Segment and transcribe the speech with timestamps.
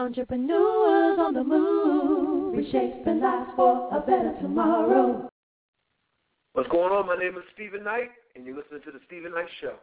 [0.00, 2.56] Entrepreneurs on the move.
[2.56, 5.28] Reshaping lives for a better tomorrow.
[6.54, 7.06] What's going on?
[7.06, 9.74] My name is Steven Knight, and you're listening to The Steven Knight Show.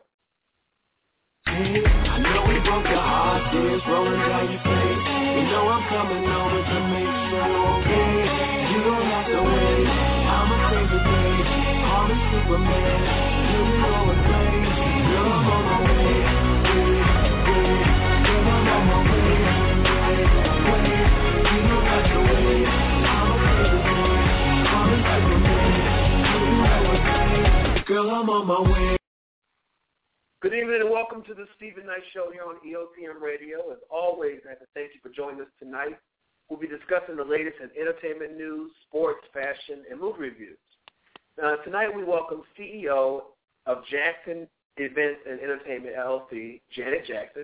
[1.48, 5.00] I know we broke your heart, tears rolling down your face.
[5.32, 8.68] You know I'm coming over to make sure you're okay.
[8.68, 9.88] You don't have to wait.
[9.88, 11.40] I'm a crazy day.
[11.88, 13.00] Call me Superman.
[13.48, 14.59] You can go and play.
[15.08, 16.51] Girl, I'm on my way.
[27.92, 28.95] Girl, I'm on my way.
[30.42, 33.70] Good evening and welcome to the Steven Knight Show here on EOTM Radio.
[33.70, 36.00] As always, I have to thank you for joining us tonight.
[36.47, 40.58] We'll be discussing the latest in entertainment news, sports, fashion, and movie reviews.
[41.36, 43.23] Uh, tonight we welcome CEO
[43.66, 44.47] of Jackson
[44.78, 47.44] Events and Entertainment LLC, Janet Jackson,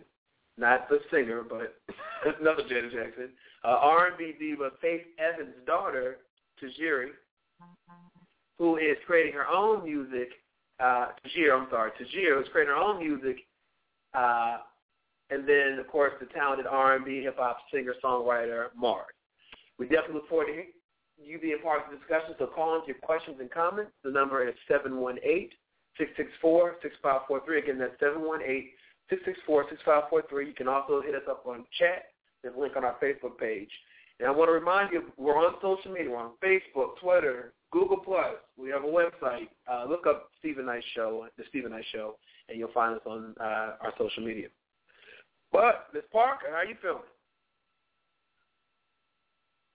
[0.57, 1.75] not the singer, but
[2.39, 3.31] another Janet Jackson,
[3.65, 6.19] uh, R&B diva Faith Evans' daughter,
[6.63, 7.11] Tajiri,
[8.57, 10.29] who is creating her own music
[10.79, 13.37] uh, Tahjere, I'm sorry, Tahjere was creating her own music,
[14.13, 14.57] uh,
[15.29, 19.05] and then of course the talented R&B hip hop singer songwriter Mars.
[19.79, 22.35] We definitely look forward to you being part of the discussion.
[22.37, 23.91] So call in your questions and comments.
[24.03, 25.51] The number is seven one eight
[25.97, 27.59] six six four six five four three.
[27.59, 28.71] Again, that's seven one eight
[29.09, 30.47] six six four six five four three.
[30.47, 32.05] You can also hit us up on chat.
[32.43, 33.71] There's a link on our Facebook page.
[34.19, 36.11] And I want to remind you, we're on social media.
[36.11, 38.35] We're on Facebook, Twitter, Google Plus.
[38.57, 39.49] We have a website.
[39.71, 42.15] Uh, look up Steven Knight Show, the Steven Knight Show,
[42.49, 44.47] and you'll find us on uh, our social media.
[45.51, 47.01] But Miss Parker, how you feeling?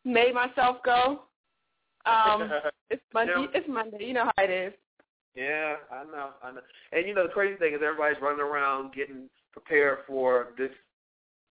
[0.04, 1.22] Made myself go.
[2.06, 2.50] Um,
[2.91, 3.47] it's Monday.
[3.54, 4.04] It's Monday.
[4.04, 4.72] You know how it is.
[5.34, 6.60] Yeah, I know, I know.
[6.92, 10.70] And you know the crazy thing is everybody's running around getting prepared for this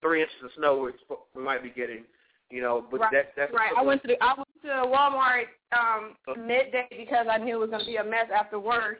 [0.03, 0.91] three inches of snow
[1.35, 2.05] we might be getting.
[2.51, 3.13] You know, but right.
[3.13, 3.73] that, that's right.
[3.77, 6.17] I went to the, I went to Walmart um
[6.47, 8.99] midday because I knew it was going to be a mess after work,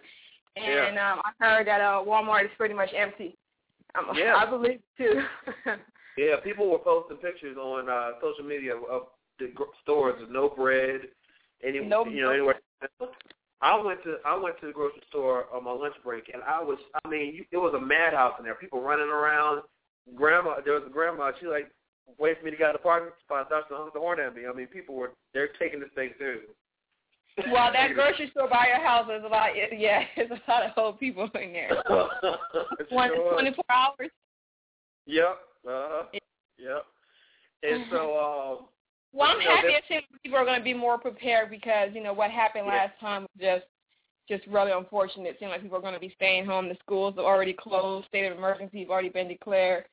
[0.57, 1.13] and Yeah.
[1.13, 3.37] um I heard that uh Walmart is pretty much empty.
[3.99, 4.35] Um, Yeah.
[4.37, 5.23] I believe too.
[6.19, 9.03] Yeah, people were posting pictures on uh, social media of
[9.39, 11.03] the stores with no bread,
[11.63, 12.57] any No- you know anywhere.
[13.61, 16.61] I went to I went to the grocery store on my lunch break, and I
[16.61, 18.57] was I mean you, it was a madhouse in there.
[18.57, 19.63] People running around.
[20.17, 21.31] Grandma, there was a grandma.
[21.39, 21.71] She like
[22.19, 23.49] waited for me to get out of the parking spot.
[23.51, 24.43] Honk the horn at me.
[24.47, 26.55] I mean, people were they're taking this thing seriously.
[27.53, 29.51] well, that grocery store by your house is a lot.
[29.55, 31.83] Yeah, it's a lot of old people in there.
[32.91, 33.33] One Sure.
[33.33, 34.11] twenty four hours.
[35.07, 35.39] Yep.
[35.67, 36.03] Uh-huh.
[36.59, 36.85] Yep.
[37.63, 37.97] And so,
[38.59, 38.67] um,
[39.13, 42.03] Well, I'm you know, happy that- people are going to be more prepared because you
[42.03, 42.73] know what happened Yeah.
[42.75, 43.65] last time was just
[44.29, 45.27] just really unfortunate.
[45.29, 46.69] It seemed like people are going to be staying home.
[46.69, 48.07] The schools are already closed.
[48.09, 49.87] State of emergency have already been declared.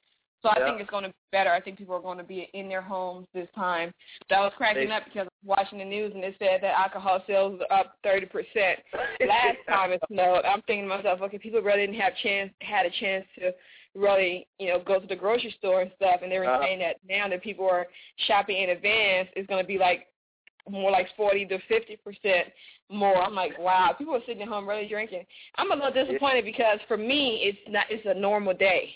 [0.45, 0.65] So I Yeah.
[0.65, 1.49] think it's going to be better.
[1.51, 3.91] I think people are going to be in their homes this time.
[4.29, 6.61] So I was cracking They- up because I was watching the news and it said
[6.61, 8.79] that alcohol sales are up thirty percent
[9.27, 10.45] last time it snowed.
[10.45, 13.51] I'm thinking to myself, okay, people really didn't have chance had a chance to
[13.95, 16.61] really, you know, go to the grocery store and stuff and they were Uh-huh.
[16.63, 17.87] saying that now that people are
[18.27, 20.07] shopping in advance it's gonna be like
[20.69, 22.53] more like forty to fifty percent
[22.91, 23.17] more.
[23.17, 25.25] I'm like, wow, people are sitting at home really drinking.
[25.55, 28.93] I'm a little disappointed because for me it's not it's a normal day.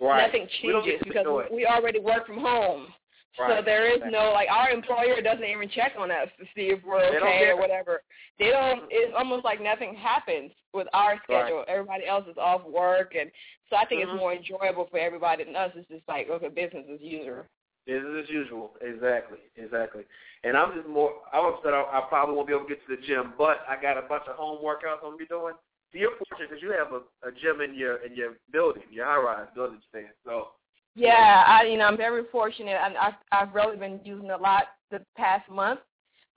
[0.00, 0.26] Right.
[0.26, 2.88] Nothing We don't get changes because we already work from home.
[3.36, 6.80] So there is no like our employer doesn't even check on us to see if
[6.84, 8.02] we're okay or whatever.
[8.38, 8.82] They don't.
[8.90, 11.64] It's almost like nothing happens with our schedule.
[11.68, 13.30] Everybody else is off work, and
[13.70, 14.12] so I think Mhm.
[14.12, 15.72] it's more enjoyable for everybody than us.
[15.74, 17.46] It's just like okay, business as usual.
[17.86, 18.76] Business as usual.
[18.80, 19.38] Exactly.
[19.56, 20.04] Exactly.
[20.44, 21.14] And I'm just more.
[21.32, 21.72] I'm upset.
[21.72, 24.02] I, I probably won't be able to get to the gym, but I got a
[24.02, 25.54] bunch of home workouts I'm gonna be doing.
[25.92, 29.06] So you're fortunate because you have a, a gym in your in your building, your
[29.06, 30.06] high rise building stand.
[30.24, 30.48] So
[30.94, 34.64] Yeah, I you know I'm very fortunate, and I've I've really been using a lot
[34.90, 35.80] the past month.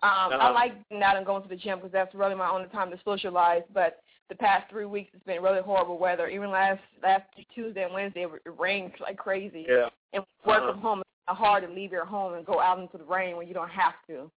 [0.02, 0.54] Um, I Uh-huh.
[0.54, 3.00] like getting out and going to the gym because that's really my only time to
[3.06, 3.64] socialize.
[3.74, 6.28] But the past three weeks it's been really horrible weather.
[6.28, 7.24] Even last last
[7.54, 9.66] Tuesday and Wednesday it rained like crazy.
[9.68, 9.90] yeah.
[10.14, 10.72] And work Uh-huh.
[10.74, 13.48] from home it's hard to leave your home and go out into the rain when
[13.48, 14.30] you don't have to.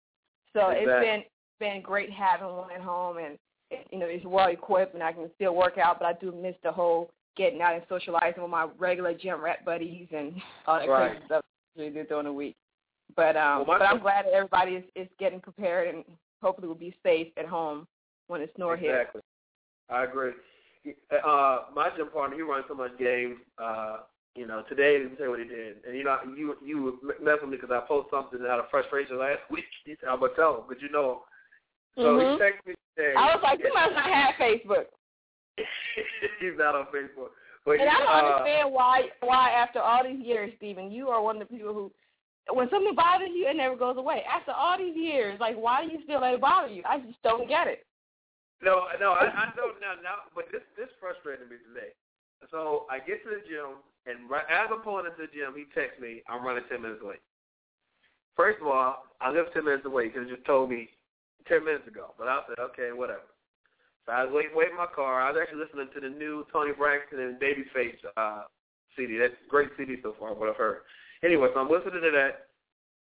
[0.52, 1.06] So it's Exactly.
[1.06, 1.22] been
[1.60, 3.38] been great having one at home and
[3.90, 6.54] you know it's well equipped and I can still work out, but I do miss
[6.62, 10.34] the whole getting out and socializing with my regular gym rat buddies and
[10.66, 11.12] all that Right.
[11.12, 11.44] crazy stuff
[11.76, 12.54] we do during the week.
[13.16, 16.04] But um, Well, but I'm glad that everybody is, is getting prepared and
[16.42, 17.86] hopefully will be safe at home
[18.28, 18.84] when the snow hits.
[18.84, 19.20] Exactly.
[19.90, 20.32] I agree.
[21.10, 23.38] Uh, my gym partner, he runs so much game.
[23.58, 23.98] Uh,
[24.34, 25.76] you know, today let me tell you what he did.
[25.86, 29.18] And you know, you you mess with me because I posted something out of frustration
[29.18, 29.64] last week.
[29.84, 31.22] He said, "I'm gonna tell him," but you know.
[31.96, 32.36] So Mhm.
[32.36, 34.86] he texted me I was like, you must not have Facebook.
[36.40, 40.24] He's not on Facebook, but And I don't uh, understand why why after all these
[40.24, 41.92] years, Steven, you are one of the people who
[42.52, 44.22] when something bothers you, it never goes away.
[44.28, 46.82] After all these years, like why do you still let it bother you?
[46.88, 47.86] I just don't get it.
[48.62, 49.94] No, no, I, I don't now.
[50.02, 51.92] Now, but this this frustrated me today.
[52.50, 55.64] So I get to the gym, and right as I'm pulling into the gym, he
[55.74, 57.22] texts me, "I'm running ten minutes late."
[58.36, 60.88] First of all, I live ten minutes away because he just told me
[61.46, 62.14] ten minutes ago.
[62.18, 63.28] But I said, okay, whatever.
[64.06, 65.22] So I was waiting, waiting in my car.
[65.22, 68.44] I was actually listening to the new Toni Braxton and Babyface uh,
[68.96, 69.16] CD.
[69.16, 70.82] That's a great CD so far, what I've heard.
[71.24, 72.52] Anyway, so I'm listening to that,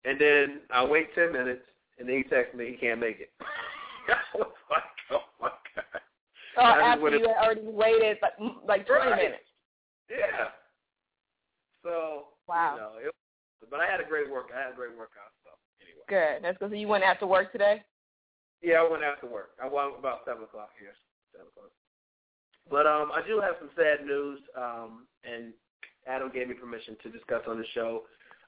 [0.03, 1.63] and then I wait ten minutes,
[1.97, 3.31] and then he texts me he can't make it.
[3.41, 6.01] I was like, oh my god.
[6.57, 8.33] Oh, after you had already waited like
[8.67, 9.23] like twenty Right.
[9.23, 9.47] minutes.
[10.09, 10.51] Yeah.
[11.83, 12.75] So Wow.
[12.75, 13.15] you know, it,
[13.69, 14.49] but I had a great work.
[14.53, 15.31] I had a great workout.
[15.45, 16.43] So anyway, Good.
[16.43, 17.83] That's because you went after work today.
[18.61, 19.51] Yeah, I went after work.
[19.61, 20.93] I went about seven o'clock here.
[21.33, 21.71] Seven o'clock.
[22.69, 24.39] But um, I do have some sad news.
[24.57, 25.53] Um, and
[26.07, 28.03] Adam gave me permission to discuss on the show.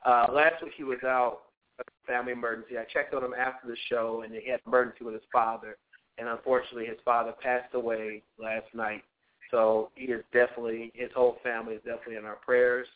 [0.05, 1.43] Uh, last week he was out,
[1.79, 2.77] a family emergency.
[2.77, 5.77] I checked on him after the show, and he had an emergency with his father.
[6.17, 9.03] And unfortunately, his father passed away last night.
[9.49, 12.87] So he is definitely, his whole family is definitely in our prayers,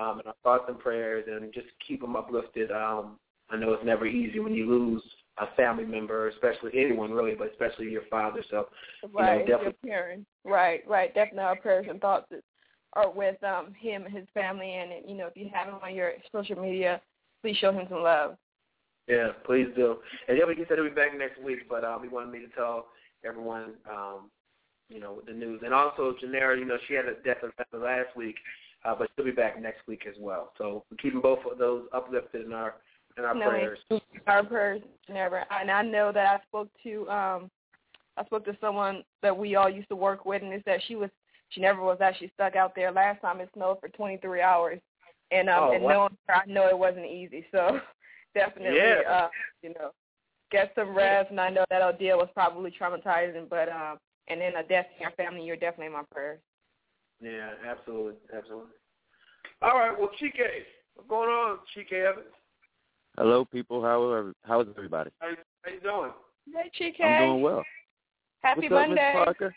[0.00, 2.70] um, and our thoughts and prayers, and just keep them uplifted.
[2.70, 3.18] Um,
[3.50, 5.02] I know it's never easy when you lose
[5.38, 8.42] a family member, especially anyone really, but especially your father.
[8.50, 8.68] So
[9.12, 9.48] Right.
[9.48, 10.26] know, your parents.
[10.44, 10.82] Right.
[10.88, 11.14] Right.
[11.14, 12.26] Definitely our prayers and thoughts
[12.94, 14.74] are with um him and his family.
[14.74, 17.00] And you know, if you have him on your social media,
[17.42, 18.36] please show him some love.
[19.08, 19.96] Yeah, please do.
[20.28, 22.48] And yeah, he said he'll be back next week, but um, he wanted me to
[22.48, 22.86] tell
[23.24, 24.30] everyone, um,
[24.88, 25.60] you know, the news.
[25.64, 27.38] And also, Janera, you know, she had a death
[27.72, 28.36] last week,
[28.84, 30.52] uh, but she'll be back next week as well.
[30.56, 32.76] So we're keeping both of those uplifted in our
[33.16, 33.78] in our No, prayers.
[34.26, 35.44] Our prayers never.
[35.50, 37.50] And I know that I spoke to um
[38.16, 40.96] I spoke to someone that we all used to work with, and it said she
[40.96, 41.10] was
[41.50, 42.90] she never was actually stuck out there.
[42.90, 44.80] Last time it snowed for 23 hours,
[45.30, 45.90] and um Oh, and wow.
[45.92, 47.44] knowing her, I know it wasn't easy.
[47.52, 47.80] So
[48.34, 49.00] definitely, Yeah.
[49.08, 49.28] uh,
[49.62, 49.90] you know,
[50.50, 51.30] get some rest.
[51.30, 55.02] And I know that ordeal was probably traumatizing, but um and then a death in
[55.02, 56.40] your family, you're definitely in my prayers.
[57.20, 58.70] Yeah, absolutely, absolutely.
[59.62, 60.64] All right, well, Chike,
[60.94, 62.26] what's going on, Chike Evans?
[63.16, 63.80] Hello, people.
[63.80, 65.10] How are how is everybody?
[65.20, 66.10] How you, how you doing?
[66.52, 67.04] Hey, Chike.
[67.04, 67.62] I'm doing well.
[68.42, 69.12] Happy What's up, Monday.
[69.14, 69.54] Miss Parker?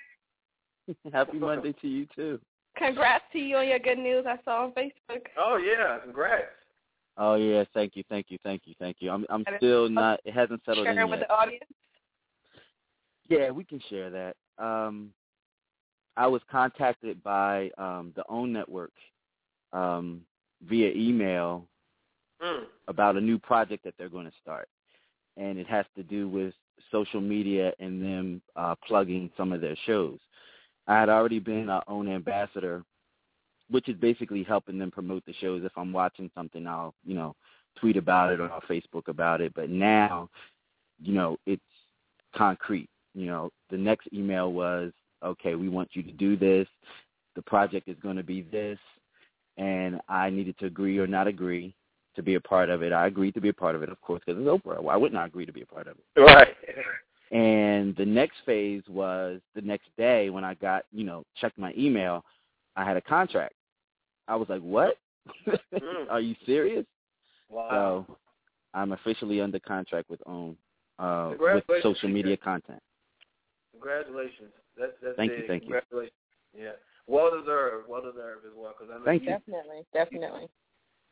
[1.13, 2.39] Happy Monday to you too.
[2.77, 5.21] Congrats to you on your good news I saw on Facebook.
[5.39, 6.45] Oh yeah, congrats.
[7.17, 9.09] Oh yeah, thank you, thank you, thank you, thank you.
[9.09, 10.19] I'm I'm still not.
[10.23, 11.27] It hasn't settled in Sharing with yet.
[11.27, 11.63] the audience.
[13.27, 14.35] Yeah, we can share that.
[14.63, 15.09] Um,
[16.15, 18.93] I was contacted by um, the OWN Network
[19.73, 20.21] um,
[20.67, 21.67] via email
[22.41, 22.65] Mm.
[22.87, 24.67] about a new project that they're going to start,
[25.37, 26.53] and it has to do with
[26.91, 30.19] social media and them uh, plugging some of their shows.
[30.85, 32.83] I had already been our own ambassador,
[33.71, 35.63] which is basically helping them promote the shows.
[35.65, 37.35] If I'm watching something, I'll you know
[37.79, 39.51] tweet about it or I'll Facebook about it.
[39.55, 40.29] But now,
[41.01, 41.61] you know, it's
[42.35, 42.89] concrete.
[43.15, 44.91] You know, the next email was,
[45.23, 46.67] okay, we want you to do this.
[47.35, 48.77] The project is going to be this,
[49.57, 51.73] and I needed to agree or not agree
[52.17, 52.91] to be a part of it.
[52.91, 54.81] I agreed to be a part of it, of course, because it's Oprah.
[54.81, 56.19] Why wouldn't I agree to be a part of it?
[56.19, 56.55] Right.
[57.31, 61.73] And the next phase was the next day when I got, you know, checked my
[61.77, 62.23] email,
[62.75, 63.53] I had a contract.
[64.27, 64.97] I was like, what?
[65.47, 65.57] Mm.
[66.09, 66.85] Are you serious?
[67.49, 68.05] Wow.
[68.07, 68.17] So
[68.73, 70.57] I'm officially under contract with OWN
[70.99, 72.81] uh, with social media content.
[73.71, 74.51] Congratulations.
[74.77, 75.47] That's that's Thank you, big.
[75.47, 75.67] thank you.
[75.67, 76.13] Congratulations.
[76.57, 76.71] Yeah.
[77.07, 77.87] Well deserved.
[77.87, 78.73] Well deserved as well.
[78.77, 79.37] Because I know Thank you, you.
[79.37, 80.49] Definitely, definitely.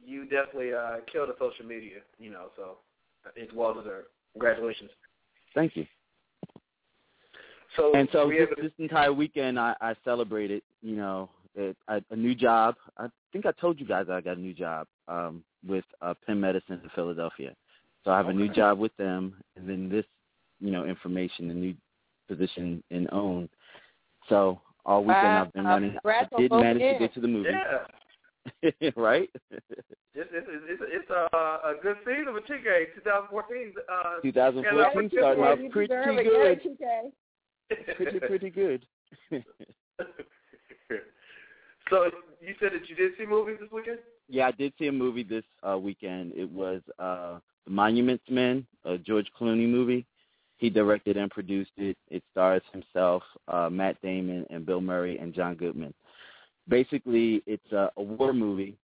[0.04, 1.98] You definitely uh, killed the social media.
[2.20, 2.78] You know, so
[3.36, 4.08] it's well deserved.
[4.34, 4.92] Congratulations.
[5.54, 5.86] Thank you.
[7.76, 12.02] So And so this, have this entire weekend, I, I celebrated, you know, it, I,
[12.12, 12.76] a new job.
[12.98, 16.40] I think I told you guys I got a new job um, with uh, Penn
[16.40, 17.54] Medicine in Philadelphia.
[18.04, 20.06] So I have a new job with them, and then this,
[20.60, 21.74] you know, information, a new
[22.28, 23.50] position in OWN.
[24.30, 25.42] So all weekend Wow.
[25.42, 25.98] I've been running.
[26.06, 27.00] I did manage to ends.
[27.00, 27.80] get to the movie, yeah.
[28.96, 29.30] right?
[29.52, 32.94] It's it's it's, it's a, a good season with Chike.
[32.96, 33.74] 2014.
[33.92, 36.62] Uh, 2014 Yeah, starting off pretty good.
[36.62, 37.96] TK.
[37.98, 38.86] Pretty pretty good.
[41.90, 42.10] So
[42.42, 44.00] you said that you did see movies this weekend?
[44.28, 46.34] Yeah, I did see a movie this uh, weekend.
[46.36, 50.06] It was uh, The Monuments Men, a George Clooney movie.
[50.58, 51.98] He directed and produced it.
[52.10, 55.94] It stars himself, uh, Matt Damon, and Bill Murray and John Goodman.
[56.68, 58.78] Basically, it's a, a war movie.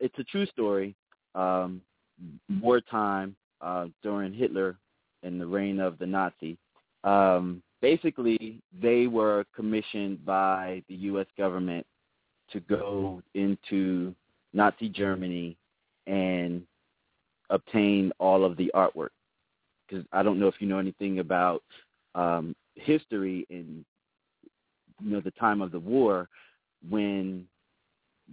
[0.00, 0.94] It's a true story.
[1.34, 1.80] Um,
[2.60, 4.76] wartime uh, during Hitler
[5.22, 6.56] and the reign of the Nazi.
[7.04, 11.26] Um, basically, they were commissioned by the U.S.
[11.38, 11.86] government
[12.52, 14.14] to go into
[14.52, 15.56] Nazi Germany
[16.06, 16.62] and
[17.50, 19.10] obtain all of the artwork.
[19.88, 21.62] Because I don't know if you know anything about
[22.14, 23.84] um, history in
[25.02, 26.28] you know the time of the war
[26.88, 27.46] when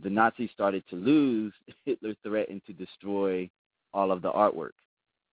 [0.03, 1.53] the Nazis started to lose,
[1.85, 3.49] Hitler threatened to destroy
[3.93, 4.71] all of the artwork.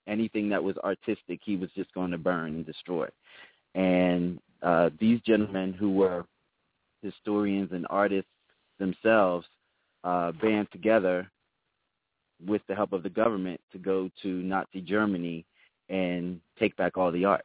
[0.06, 3.08] Anything that was artistic, he was just going to burn and destroy.
[3.74, 6.24] And uh, these gentlemen who were
[7.02, 8.30] historians and artists
[8.78, 9.46] themselves
[10.04, 11.30] uh, band together
[12.46, 15.44] with the help of the government to go to Nazi Germany
[15.88, 17.44] and take back all the art.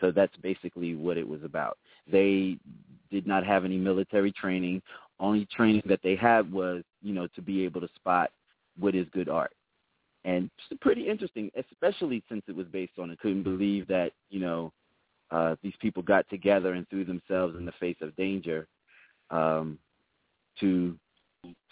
[0.00, 1.78] So that's basically what it was about.
[2.10, 2.58] They
[3.14, 4.82] did not have any military training.
[5.20, 8.30] Only training that they had was, you know, to be able to spot
[8.76, 9.52] what is good art.
[10.24, 13.10] And it's pretty interesting, especially since it was based on.
[13.10, 14.72] I couldn't believe that, you know,
[15.30, 18.66] uh, these people got together and threw themselves in the face of danger
[19.30, 19.78] um,
[20.58, 20.96] to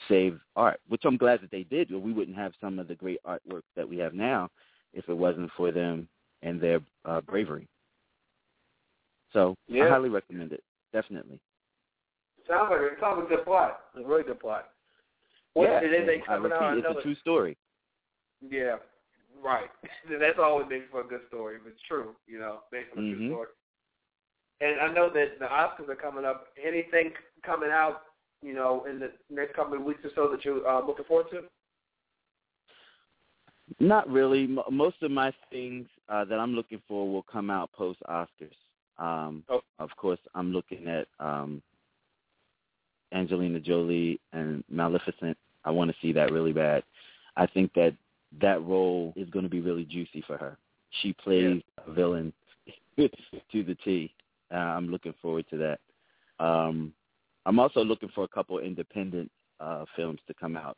[0.09, 1.91] save art, which I'm glad that they did.
[1.91, 4.49] Or we wouldn't have some of the great artwork that we have now
[4.93, 6.09] if it wasn't for them
[6.43, 7.67] and their uh, bravery.
[9.33, 9.87] So Yeah.
[9.87, 10.63] I highly recommend it.
[10.93, 11.41] Definitely.
[12.49, 13.81] Sounds like it sounds like a good plot.
[13.95, 14.69] It's a really good plot.
[15.55, 16.77] What yeah, and make I coming repeat, out?
[16.79, 17.57] it's another- a true story.
[18.41, 18.77] Yeah,
[19.43, 19.71] right.
[20.11, 23.07] That's always makes for a good story, but it's true, you know, based on a
[23.07, 23.17] Mhm.
[23.17, 23.49] true story.
[24.61, 26.49] And I know that the Oscars are coming up.
[26.63, 28.03] Anything coming out,
[28.43, 31.31] you know, in the next couple of weeks or so that you're uh, looking forward
[31.31, 31.45] to?
[33.81, 34.45] Not really.
[34.45, 38.55] M- most of my things uh, that I'm looking for will come out post Oscars.
[38.99, 39.63] Um, Oh.
[39.79, 41.63] Of course, I'm looking at um,
[43.13, 45.37] Angelina Jolie and Maleficent.
[45.65, 46.83] I want to see that really bad.
[47.37, 47.95] I think that
[48.41, 50.57] that role is going to be really juicy for her.
[51.01, 52.33] She plays a villain
[52.97, 53.11] to
[53.53, 54.13] the T.
[54.53, 56.45] Uh, I'm looking forward to that.
[56.45, 56.93] Um,
[57.47, 59.31] I'm also looking for a couple independent
[59.61, 60.77] uh, films to come out.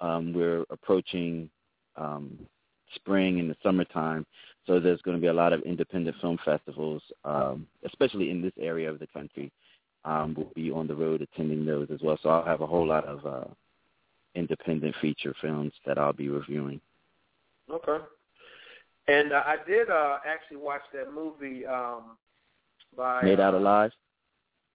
[0.00, 1.48] Um, we're approaching
[1.96, 2.38] um,
[2.94, 4.26] spring and the summertime,
[4.66, 8.52] so there's going to be a lot of independent film festivals, um, especially in this
[8.60, 9.50] area of the country.
[10.04, 12.18] Um, we'll be on the road attending those as well.
[12.22, 13.44] So I'll have a whole lot of uh,
[14.34, 16.80] independent feature films that I'll be reviewing.
[17.70, 18.04] Okay.
[19.08, 22.16] And uh, I did uh, actually watch that movie um,
[22.96, 23.90] by Made Out uh, Alive.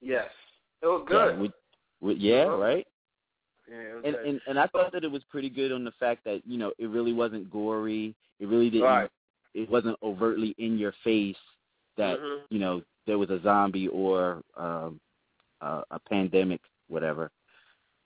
[0.02, 0.28] Yes,
[0.82, 1.40] it was Yeah, good.
[1.40, 1.52] we,
[2.02, 2.60] we, yeah, Mhm.
[2.60, 2.88] right.
[3.70, 6.42] yeah, And, and and I thought that it was pretty good on the fact that
[6.46, 8.16] you know it really wasn't gory.
[8.40, 8.86] It really didn't.
[8.88, 9.10] right.
[9.54, 11.38] It wasn't overtly in your face
[11.98, 12.44] that Mhm.
[12.50, 15.00] you know there was a zombie or um,
[15.62, 17.32] uh, a pandemic, whatever.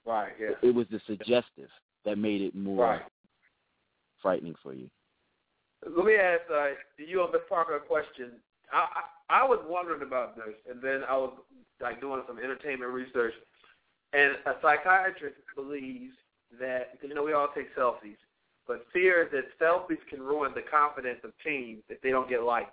[0.06, 0.34] Right.
[0.40, 0.52] Yeah.
[0.62, 1.70] It was the suggestive
[2.06, 3.06] that made it more Right.
[4.22, 4.90] frightening for you.
[5.86, 8.42] Let me ask uh, you Miss Parker a question.
[8.72, 11.34] I, I I was wondering about this, and then I was
[11.80, 13.34] like doing some entertainment research,
[14.14, 16.16] and a psychiatrist believes
[16.60, 18.18] that because you know we all take selfies,
[18.68, 22.70] but fears that selfies can ruin the confidence of teens if they don't get likes.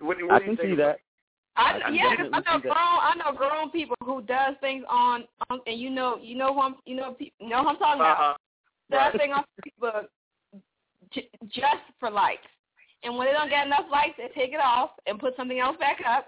[0.00, 0.98] What, do- what I do you can think see that.
[1.56, 2.74] I, I yeah, 'cause definitely I know grown.
[2.74, 3.12] that.
[3.12, 6.60] I know grown people who does things on, on and you know, you know who
[6.60, 8.18] I'm, you know, pe- you know who I'm talking about.
[8.18, 8.34] Uh-huh.
[8.90, 9.20] Does Right.
[9.20, 10.08] thing on Facebook
[11.12, 12.46] j- just for likes,
[13.04, 15.76] and when they don't get enough likes, they take it off and put something else
[15.78, 16.26] back up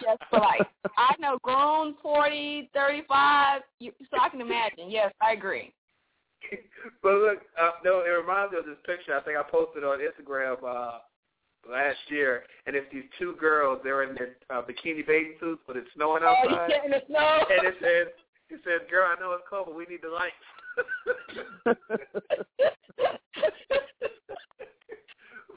[0.00, 0.66] just for likes.
[0.98, 3.62] I know grown forty, thirty-five.
[3.78, 4.90] You, so I can imagine.
[4.90, 5.72] Yes, I agree.
[7.02, 9.98] but look, uh, no, it reminds me of this picture I think I posted on
[9.98, 10.98] Instagram uh,
[11.68, 13.80] last year, and it's these two girls.
[13.84, 16.52] They're in their uh, bikini bathing suits, but it's snowing outside.
[16.52, 17.44] Oh, you in the snow.
[17.50, 18.08] and it says,
[18.48, 20.34] "It says, girl, I know it's cold, but we need the lights."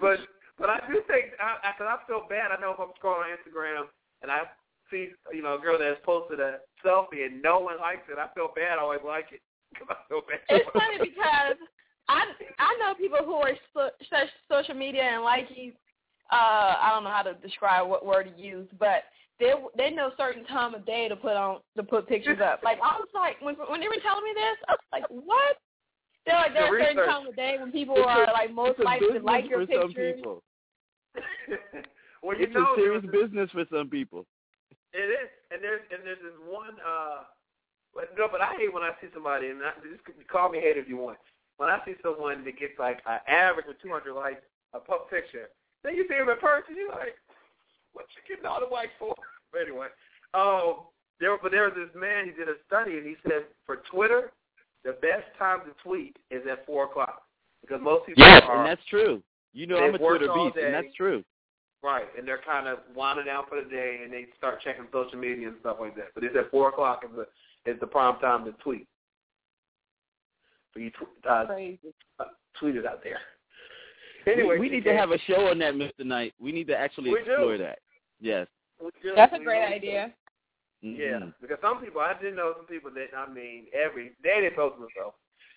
[0.01, 0.19] but
[0.57, 2.51] but I do think I, I, cause I feel bad.
[2.51, 3.85] I know if I'm scrolling on Instagram
[4.21, 4.43] and I
[4.91, 8.17] see you know a girl that has posted a selfie and no one likes it,
[8.17, 8.79] I feel bad.
[8.79, 9.41] I always like it.
[9.87, 10.39] 'Cause I feel bad.
[10.49, 11.57] It's funny because
[12.09, 12.25] I
[12.59, 15.73] I know people who are so, such social media and likey.
[16.31, 19.03] Uh, I don't know how to describe what word to use, but
[19.39, 22.61] they they know certain time of day to put on to put pictures up.
[22.63, 25.57] Like I was like when when they were telling me this, I was like, what?
[26.25, 28.51] They're like there's The a certain time of day when people It's a- are like
[28.53, 30.15] most it's a likely to like your for some pictures.
[30.15, 30.43] people.
[32.23, 34.25] well, you It's know, a serious there's- business for some people.
[34.93, 36.77] It is, and there's and there's this one.
[36.85, 37.23] uh
[37.93, 40.81] but no, but I hate when I see somebody, and I, just call me hater
[40.81, 41.17] if you want.
[41.57, 44.41] When I see someone that gets like an average of 200 likes,
[44.73, 45.50] a pub picture,
[45.83, 47.15] then you see him in person, you're like,
[47.93, 49.13] what you getting all the likes for?
[49.53, 49.85] But anyway,
[50.33, 52.25] um, there, but there was this man.
[52.25, 54.31] He did a study, and he said for Twitter,
[54.83, 57.21] the best time to tweet is at four o'clock
[57.62, 59.21] because most people Yes, are and that's true.
[59.53, 61.23] You know I'm a Twitter beast, and that's true.
[61.83, 65.19] right, and they're kind of winding down for the day, and they start checking social
[65.19, 66.09] media and stuff like that.
[66.15, 67.27] But it's at four o'clock is the
[67.65, 68.88] is the prime time to tweet.
[70.74, 71.79] So you tw- uh, Crazy.
[72.20, 72.25] uh,
[72.60, 73.20] tweet it out there.
[74.25, 76.05] We- Anyway, we, need to have a show on that, Mr.
[76.05, 76.34] Knight.
[76.39, 77.32] We need to actually We do.
[77.32, 77.79] explore that.
[78.22, 78.48] Yes.
[79.15, 79.88] That's a great really do.
[79.88, 80.13] idea.
[80.82, 81.34] Yeah, Mhm.
[81.41, 84.77] because some people I didn't know some people that I mean every day they post
[84.79, 85.15] themselves.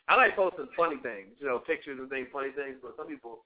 [0.09, 2.77] I like posting funny things, you know, pictures and things, funny things.
[2.81, 3.45] But some people,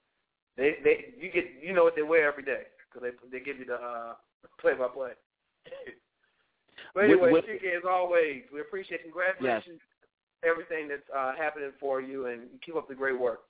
[0.57, 3.57] they they you get you know what they wear every day because they they give
[3.57, 4.13] you the uh,
[4.59, 5.13] play by play.
[6.93, 9.79] But anyway, with- Chike, as always, we appreciate congratulations
[10.43, 13.41] everything that's uh, happening for you, and keep up the great work.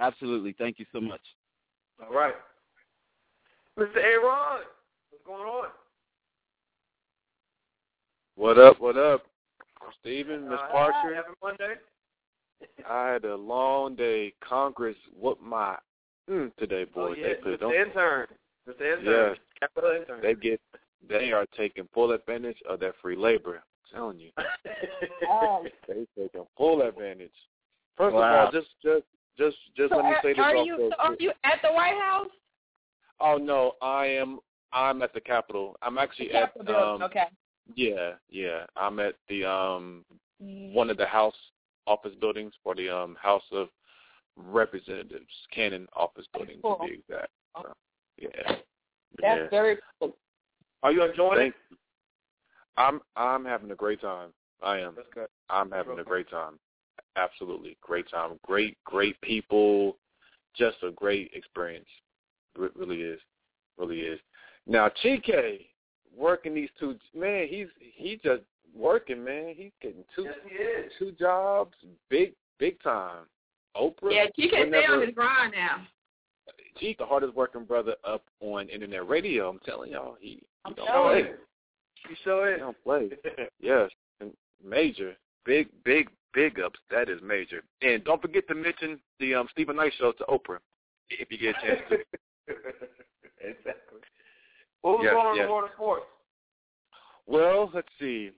[0.00, 0.54] Absolutely.
[0.58, 1.20] Thank you so much.
[2.02, 2.34] All right,
[3.78, 3.96] Mr.
[3.96, 4.64] Aaron,
[5.10, 5.68] what's going on?
[8.36, 8.80] What up?
[8.80, 9.24] What up?
[10.00, 11.14] Steven, Miss Uh, Parker.
[11.14, 11.74] Happy Monday.
[12.88, 14.32] I had a long day.
[14.40, 15.76] Congress whooped my
[16.28, 17.60] mm, today, Oh, yeah, they put Mr.
[17.60, 18.26] don't Intern.
[18.68, 18.98] Mr.
[18.98, 19.04] Intern.
[19.04, 19.36] Yes.
[19.60, 20.20] Capital Intern.
[20.22, 20.60] they get
[21.08, 23.56] they are taking full advantage of their free labor.
[23.56, 24.30] I'm telling you.
[25.88, 27.32] They taking full advantage.
[27.96, 28.22] First Wow.
[28.22, 29.04] of all, just just
[29.36, 31.60] just just so let me are, say this are off you so are you at
[31.62, 32.28] the White House?
[33.20, 34.38] Oh no, I am
[34.72, 35.76] I'm at the Capitol.
[35.82, 36.82] I'm actually Capitol at building.
[36.82, 37.24] um okay.
[37.74, 38.66] yeah, yeah.
[38.76, 40.04] I'm at the um
[40.38, 41.34] one of the House
[41.86, 43.68] office buildings for the um House of
[44.36, 46.78] Representatives, Cannon office building Cool.
[46.82, 47.30] to be exact.
[47.56, 47.72] So,
[48.18, 48.28] yeah.
[49.20, 49.48] That's yeah.
[49.50, 50.16] very cool.
[50.82, 51.54] Are you enjoying Thank
[52.76, 54.30] I'm I'm having a great time.
[54.62, 54.94] I am.
[54.96, 55.26] That's good.
[55.48, 56.58] I'm having a great time.
[57.16, 57.76] Absolutely.
[57.80, 58.38] Great time.
[58.44, 59.96] Great, great people.
[60.56, 61.88] Just a great experience.
[62.58, 63.20] It really is.
[63.78, 64.20] Really is.
[64.66, 65.66] Now Chike
[66.16, 68.42] working these two man, he's he just
[68.74, 69.54] working, man.
[69.56, 71.74] He's getting two Yes, he two jobs,
[72.08, 73.24] big big time.
[73.76, 74.12] Oprah.
[74.12, 75.86] Yeah, you can stay on his grind now.
[76.76, 79.48] He's the hardest working brother up on internet radio.
[79.48, 81.32] I'm telling y'all, he, he I'm don't telling play.
[82.08, 82.60] You sure is.
[82.60, 83.10] don't play.
[83.60, 84.32] Yes, and
[84.64, 86.78] major, big, big, big ups.
[86.90, 87.62] That is major.
[87.82, 90.58] And don't forget to mention the um, Steven Knight show to Oprah
[91.10, 91.94] if you get a chance to.
[93.40, 94.00] exactly.
[94.82, 95.46] What was Yes, going on in yes.
[95.46, 96.04] the world of sports?
[97.26, 98.30] Well, let's see.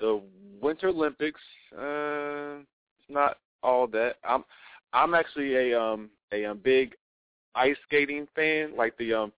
[0.00, 0.20] The
[0.60, 1.40] Winter Olympics.
[1.72, 2.58] Uh,
[2.98, 4.16] it's not all that.
[4.24, 4.44] I'm
[4.92, 6.94] I'm actually a um a um, big
[7.54, 9.32] ice skating fan, like the um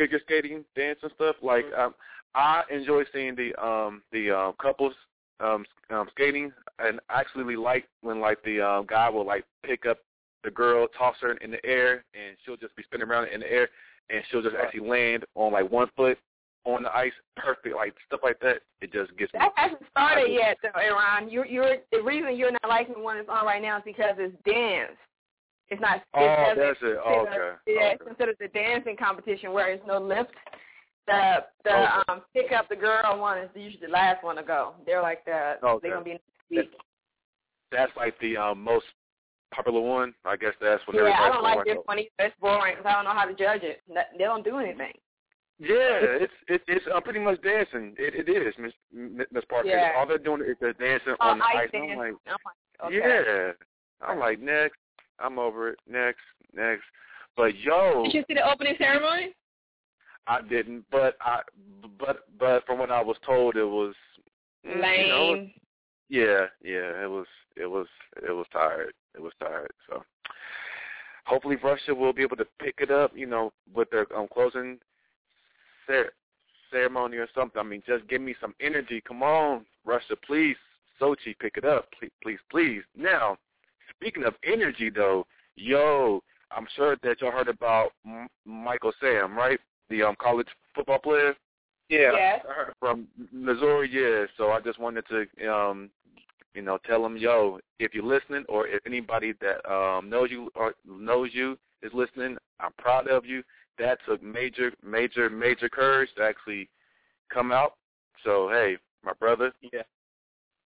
[0.00, 1.36] figure skating dance and stuff.
[1.42, 1.94] Like um,
[2.34, 4.94] I enjoy seeing the um the um couples
[5.40, 9.84] um, um skating, and I actually like when like the um guy will like pick
[9.84, 9.98] up
[10.42, 13.52] the girl, toss her in the air, and she'll just be spinning around in the
[13.52, 13.68] air,
[14.08, 16.18] and she'll just actually land on like one foot
[16.64, 18.60] on the ice, perfect, like stuff like that.
[18.80, 19.40] It just gets me.
[19.40, 21.30] That hasn't started yet, though, Aaron.
[21.30, 24.16] You're, you're the reason you're not liking the one that's on right now is because
[24.18, 24.96] it's dance.
[25.70, 26.02] It's not.
[26.14, 26.98] Oh, doesn't that's it.
[27.04, 27.56] Oh, okay.
[27.66, 28.08] Yeah, it's okay.
[28.10, 30.34] considered the dancing competition where there's no lift.
[31.06, 32.02] The the Okay.
[32.08, 34.74] um pick up the girl one is usually the last one to go.
[34.84, 35.78] They're like the Okay.
[35.82, 36.70] they're gonna be next week.
[37.70, 38.86] That's like the um, most
[39.54, 40.12] popular one.
[40.24, 42.08] I guess that's what Yeah, I everybody's don't like this one either.
[42.18, 43.82] It's boring because I don't know how to judge it.
[43.88, 44.92] They don't do anything.
[45.60, 47.94] Yeah, it's it, it's uh, pretty much dancing.
[47.98, 48.72] It, it is, Miss
[49.30, 49.68] Miss Parker.
[49.68, 49.92] Yeah.
[49.96, 51.70] All they're doing is they're dancing Oh, on the ice ice.
[51.74, 52.36] I'm like, I'm
[52.82, 52.96] like, okay.
[52.96, 53.52] yeah.
[54.00, 54.79] I'm like, next.
[55.20, 55.78] I'm over it.
[55.88, 56.20] Next,
[56.54, 56.84] next.
[57.36, 59.34] But yo, Did you see the opening ceremony?
[60.26, 60.84] I didn't.
[60.90, 61.40] But I,
[61.98, 63.94] but but from what I was told, it was
[64.66, 65.50] mm, you know, Lame.
[66.08, 68.92] Yeah, yeah, it was it was it was tired.
[69.14, 69.72] It was tired.
[69.88, 70.02] So
[71.24, 74.78] hopefully Russia will be able to pick it up, you know, with their um, closing
[75.86, 76.12] cer-
[76.70, 77.60] ceremony or something.
[77.60, 79.02] I mean, just give me some energy.
[79.06, 80.56] Come on, Russia, please.
[81.00, 82.82] Sochi, pick it up, please, please, please.
[82.94, 83.38] Now,
[84.00, 89.60] speaking of energy, though, yo, I'm sure that y'all heard about M- Michael Sam, right?
[89.88, 91.34] The um college football player
[91.88, 92.12] Yeah.
[92.12, 92.44] Yes.
[92.48, 92.72] I heard.
[92.80, 94.26] from Missouri, yeah.
[94.36, 95.90] So I just wanted to, um,
[96.54, 100.50] you know, tell him, yo, if you're listening, or if anybody that um, knows you
[100.54, 103.42] or knows you is listening, I'm proud of you.
[103.78, 106.68] That took major, major, major courage to actually
[107.32, 107.74] come out.
[108.24, 109.82] So hey, my brother, Yeah.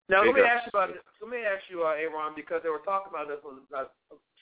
[0.10, 1.02] Now let me ask you about it.
[1.22, 3.86] Let me ask you, uh, Aaron, because they were talking about this on uh,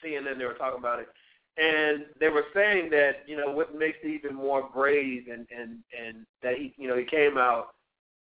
[0.04, 0.38] CNN.
[0.38, 1.08] They were talking about it.
[1.56, 5.78] and they were saying that you know what makes it even more brave and and
[5.98, 7.74] and that he you know he came out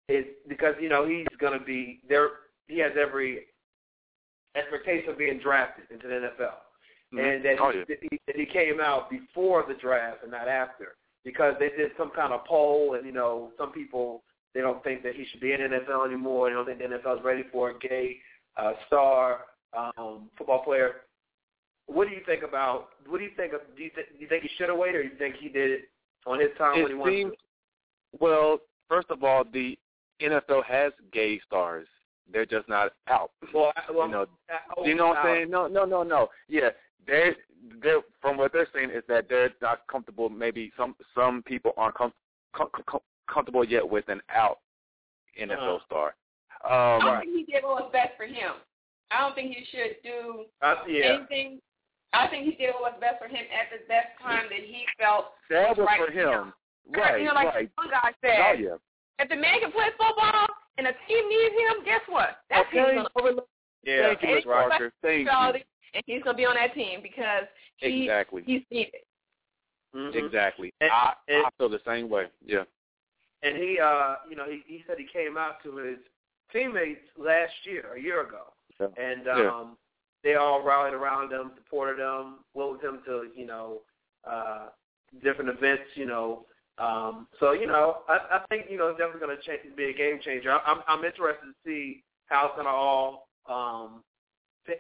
[0.10, 2.30] is because you know he's going to be there.
[2.68, 3.46] He has every
[4.56, 6.58] expectation of being drafted into the NFL,
[7.14, 7.20] Mhm.
[7.36, 7.84] and that, Oh, yeah.
[7.88, 12.10] he, that he came out before the draft and not after because they did some
[12.12, 15.54] kind of poll, and you know some people they don't think that he should be
[15.54, 16.50] in the NFL anymore.
[16.50, 18.18] They don't think the NFL is ready for a gay
[18.58, 19.42] uh, star
[19.78, 21.02] um, football player.
[21.88, 22.90] What do you think about?
[23.08, 23.62] What do you think of?
[23.76, 25.50] Do you, th- do you think he should have waited, or do you think he
[25.50, 25.82] did it
[26.26, 27.38] on his time It when he wanted seems- to?
[28.20, 28.60] Well,
[28.90, 29.78] first of all, the
[30.22, 31.88] NFL has gay stars.
[32.32, 33.32] They're just not out.
[33.54, 34.26] Well, well, you know,
[34.78, 35.18] oh, you know what.
[35.20, 35.50] I'm saying?
[35.50, 36.30] No, no, no, no.
[36.48, 36.70] Yeah,
[37.08, 37.36] they're
[37.82, 40.30] they're from what they're saying is that they're not comfortable.
[40.30, 42.14] Maybe some some people aren't com-
[42.54, 43.00] com- com-
[43.32, 44.60] comfortable yet with an out
[45.40, 45.86] NFL Uh-huh.
[45.86, 46.16] star.
[46.64, 48.54] I Um, don't think he did what was best for him.
[49.10, 51.18] I don't think he should do Uh, yeah.
[51.18, 51.62] anything.
[52.14, 54.86] I think he did what was best for him at the best time that he
[55.00, 56.54] felt that was right for him.
[56.90, 57.70] Right, you know, like right.
[57.76, 58.76] one guy Oh said, yeah.
[59.20, 62.42] if the man can play football and a team needs him, guess what?
[62.50, 62.84] That's Okay.
[62.84, 63.48] team's gonna overlook
[63.84, 64.08] Yeah.
[64.10, 64.94] Thank you, Miss Any Parker.
[65.02, 65.64] Thank you.
[65.94, 68.44] and he's gonna be on that team because he Exactly.
[68.44, 69.04] he's needed.
[69.96, 70.16] Mhm.
[70.16, 70.74] Exactly.
[70.82, 72.30] And- I and- I feel the same way.
[72.42, 72.66] Yeah.
[73.44, 75.98] And he, uh, you know, he he said he came out to his
[76.54, 78.88] teammates last year, a year ago, Yeah.
[78.98, 79.48] and Yeah.
[79.50, 79.78] um,
[80.24, 83.82] they all rallied around him, supported him, went with him to, you know,
[84.24, 84.68] uh,
[85.24, 86.46] different events, you know.
[86.78, 89.86] Um, so you know, I, I think you know it's definitely going to change, be
[89.86, 90.52] a game changer.
[90.52, 94.04] I- I'm I'm interested to see how it's going to all um,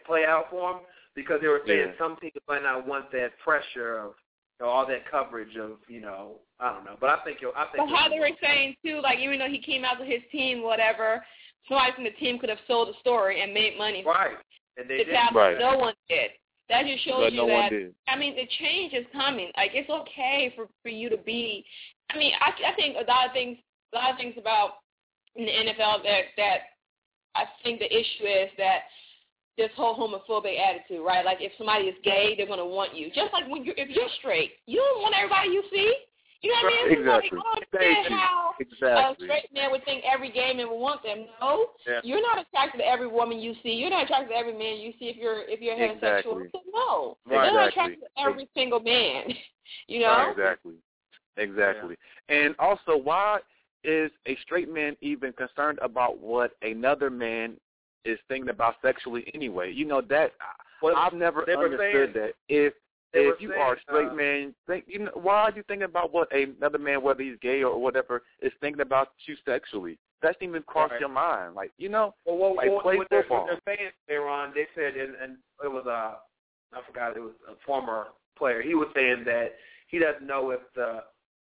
[0.05, 0.79] play out for him
[1.15, 1.97] because they were saying Yeah.
[1.97, 4.13] some people might not want that pressure of
[4.61, 7.65] know, all that coverage of you know I don't know, but I think he'll I
[7.65, 10.21] think But how they were saying too, like even though he came out to his
[10.31, 11.23] team, whatever,
[11.67, 14.03] somebody from the team could have sold the story and made money.
[14.05, 14.37] Right.
[14.77, 15.13] And they The did.
[15.13, 15.57] talent, Right.
[15.59, 16.31] no one did.
[16.69, 17.95] That just shows But you no that one did.
[18.07, 19.51] I mean, the change is coming.
[19.57, 21.65] Like it's okay for for you to be.
[22.09, 23.57] I mean, I I think a lot of things,
[23.93, 24.75] a lot of things about
[25.35, 26.57] in the NFL that that
[27.35, 28.81] I think the issue is that
[29.57, 31.25] this whole homophobic attitude, right?
[31.25, 33.07] Like if somebody is gay, they're gonna want you.
[33.07, 35.93] Just like when you if you're straight, you don't want everybody you see.
[36.41, 36.91] You know what I mean?
[36.91, 37.37] It's Exactly.
[37.37, 38.17] Oh, like, I don't understand you.
[38.17, 39.27] how a Exactly.
[39.27, 41.27] straight man would think every gay man would want them.
[41.39, 42.01] No, Yeah.
[42.03, 43.73] you're not attracted to every woman you see.
[43.73, 46.41] You're not attracted to every man you see if you're if you're heterosexual.
[46.41, 46.49] Exactly.
[46.51, 47.45] So no, Right.
[47.45, 47.93] you're not Exactly.
[47.93, 49.33] attracted to every single man.
[49.87, 50.07] You know?
[50.07, 50.73] Right, exactly.
[51.37, 51.95] Exactly.
[52.27, 53.39] And also, why
[53.85, 57.57] is a straight man even concerned about what another man
[58.05, 59.71] is thinking about sexually anyway?
[59.71, 60.33] You know that
[60.81, 62.33] Well, I've never understood saying- that.
[62.49, 62.73] If
[63.13, 65.83] if you saying, are a straight uh, man, think you know why are you thinking
[65.83, 69.97] about what another man, whether he's gay or whatever, is thinking about you sexually?
[70.21, 70.99] That didn't even cross Right.
[70.99, 71.55] your mind.
[71.55, 73.47] Like you know, Well, well, Like, well, play what they're, football.
[73.47, 76.19] what they're saying there on, they said, and, and it was a,
[76.73, 78.61] I forgot, it was a former player.
[78.61, 79.55] He was saying that
[79.87, 81.03] he doesn't know if the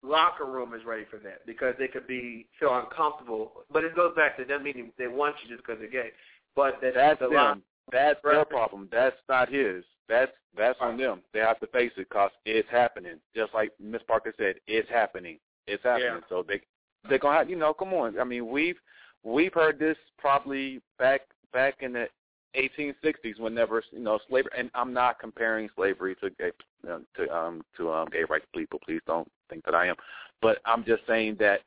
[0.02, 3.64] locker room is ready for that because they could be feel uncomfortable.
[3.70, 6.10] But it goes back to them meaning they want you just because they're gay.
[6.56, 7.62] But that that's the them.
[7.92, 8.88] That's their problem.
[8.90, 9.84] That's not his.
[10.08, 11.22] That's that's on them.
[11.32, 13.16] They have to face it because it's happening.
[13.34, 15.38] Just like Miss Parker said, it's happening.
[15.66, 16.14] It's happening.
[16.14, 16.28] Yeah.
[16.28, 16.60] So they
[17.08, 17.72] they're gonna have you know.
[17.72, 18.18] Come on.
[18.18, 18.76] I mean, we've
[19.22, 22.08] we've heard this probably back back in the
[22.56, 24.50] 1860s whenever you know slavery.
[24.56, 26.50] And I'm not comparing slavery to gay
[26.90, 28.80] uh, to um to um gay rights people.
[28.84, 29.96] Please don't think that I am.
[30.42, 31.60] But I'm just saying that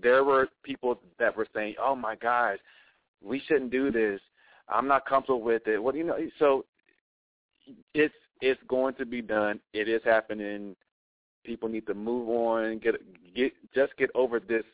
[0.00, 2.58] there were people that were saying, "Oh my gosh,
[3.22, 4.20] we shouldn't do this.
[4.68, 6.18] I'm not comfortable with it." What do you know?
[6.38, 6.64] So
[7.94, 9.60] it's it's going to be done.
[9.72, 10.76] It is happening.
[11.44, 12.78] People need to move on.
[12.78, 12.94] Get
[13.34, 14.64] get just get over this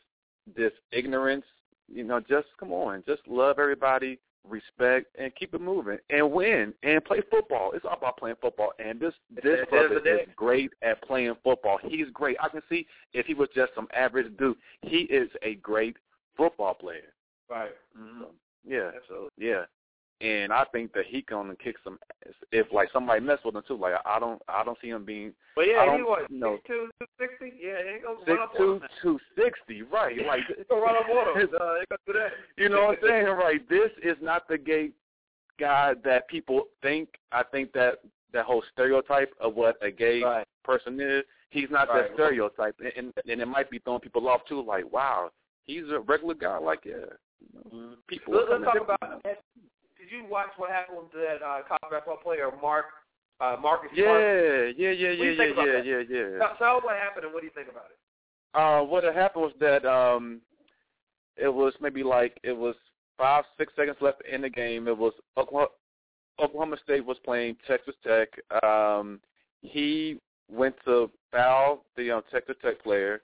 [0.57, 1.44] this ignorance.
[1.92, 6.72] You know, just come on, just love everybody, respect, and keep it moving, and win,
[6.83, 7.72] and play football.
[7.72, 8.72] It's all about playing football.
[8.78, 11.78] And this this At the end of brother is great at playing football.
[11.83, 12.37] He's great.
[12.40, 15.96] I can see if he was just some average dude, he is a great
[16.37, 17.12] football player.
[17.53, 17.71] Right.
[17.99, 18.23] Mm-hmm.
[18.67, 19.31] Yeah, Absolutely.
[19.38, 19.65] yeah.
[20.21, 23.62] And I think that he gonna kick some ass if like somebody mess with him
[23.67, 23.77] too.
[23.77, 26.55] Like I don't I don't see him being But I yeah, don't he was know.
[26.59, 27.53] six two, two sixty.
[27.61, 30.17] Yeah, he ain't gonna six run up on two two sixty, right?
[30.25, 31.49] Like gonna run up on him.
[31.61, 32.29] Uh, do that.
[32.57, 33.27] you know what I'm saying?
[33.27, 33.69] Right.
[33.69, 34.91] This is not the gay
[35.59, 37.09] guy that people think.
[37.33, 37.95] I think that
[38.33, 40.47] that whole stereotype of what a gay Right.
[40.65, 42.09] person is, he's not Right.
[42.09, 44.62] that stereotype, and, and and it might be throwing people off too.
[44.62, 45.31] Like, wow,
[45.65, 46.59] he's a regular guy.
[46.59, 47.09] Like, yeah, you
[48.09, 48.35] people.
[48.35, 49.22] Let's, let's talk about.
[49.22, 52.87] Did you watch what happened to that uh, college basketball player Mark
[53.40, 53.90] uh, Marcus?
[53.94, 55.87] Yeah, yeah, yeah, What do you yeah, yeah, yeah, that?
[55.87, 56.38] yeah, yeah.
[56.38, 57.98] Tell, tell what happened and what do you think about it?
[58.55, 60.40] Uh, what had happened was that um,
[61.37, 62.74] it was maybe like it was
[63.18, 64.88] five, six seconds left in the game.
[64.88, 65.68] It was Oklahoma,
[66.40, 68.28] Oklahoma State was playing Texas Tech.
[68.62, 69.20] Um,
[69.62, 70.18] he
[70.50, 73.22] went to foul the um, Texas Tech player.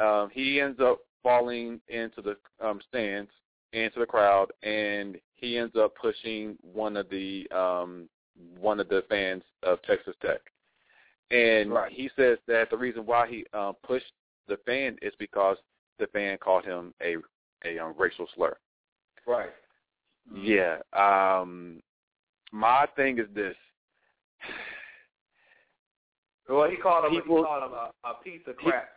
[0.00, 3.30] Um, he ends up falling into the um, stands,
[3.76, 8.08] into the crowd, and he ends up pushing one of the um,
[8.58, 10.40] one of the fans of Texas Tech.
[11.30, 11.92] And Right.
[11.92, 14.12] he says that the reason why he uh, pushed
[14.48, 15.56] the fan is because
[15.98, 17.16] the fan called him a
[17.64, 18.56] a um, racial slur.
[19.26, 19.50] Right.
[20.34, 20.78] Yeah.
[20.92, 21.82] Um
[22.52, 23.56] my thing is this.
[26.48, 27.10] Well, he called him.
[27.10, 28.88] People- he called him a, a piece of crap.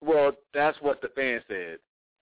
[0.00, 1.78] Well, that's what the fan said.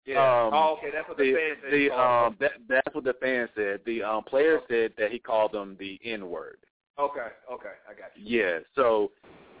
[0.08, 0.44] Yeah.
[0.46, 0.88] um, oh, okay.
[0.92, 1.72] That's what the, The fans said.
[1.72, 3.80] the um that that's what the fan said.
[3.86, 6.58] The um player said that he called them the N word.
[6.98, 7.28] Okay.
[7.52, 7.74] Okay.
[7.88, 8.40] I got you.
[8.40, 8.58] Yeah.
[8.74, 9.10] So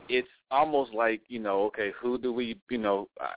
[0.08, 3.34] it's almost like, you know, okay, who do we you know I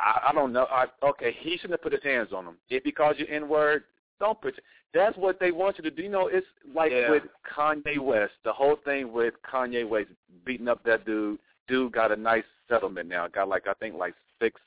[0.00, 0.66] I, I don't know.
[0.70, 2.56] I okay, he shouldn't have put his hands on him.
[2.68, 3.84] If he calls you N word,
[4.20, 4.54] don't put
[4.92, 6.02] that's what they want you to do.
[6.02, 7.10] You know, it's like Yeah.
[7.10, 7.24] with
[7.56, 10.08] Kanye West, the whole thing with Kanye West
[10.44, 11.38] beating up that dude.
[11.66, 13.26] Dude got a nice settlement now.
[13.28, 14.60] Got like I think like six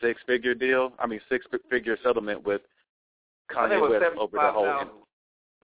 [0.00, 0.92] six figure deal.
[0.98, 2.62] I mean six figure settlement with
[3.54, 4.64] I think it Kanye West over the whole.
[4.64, 4.88] thousand.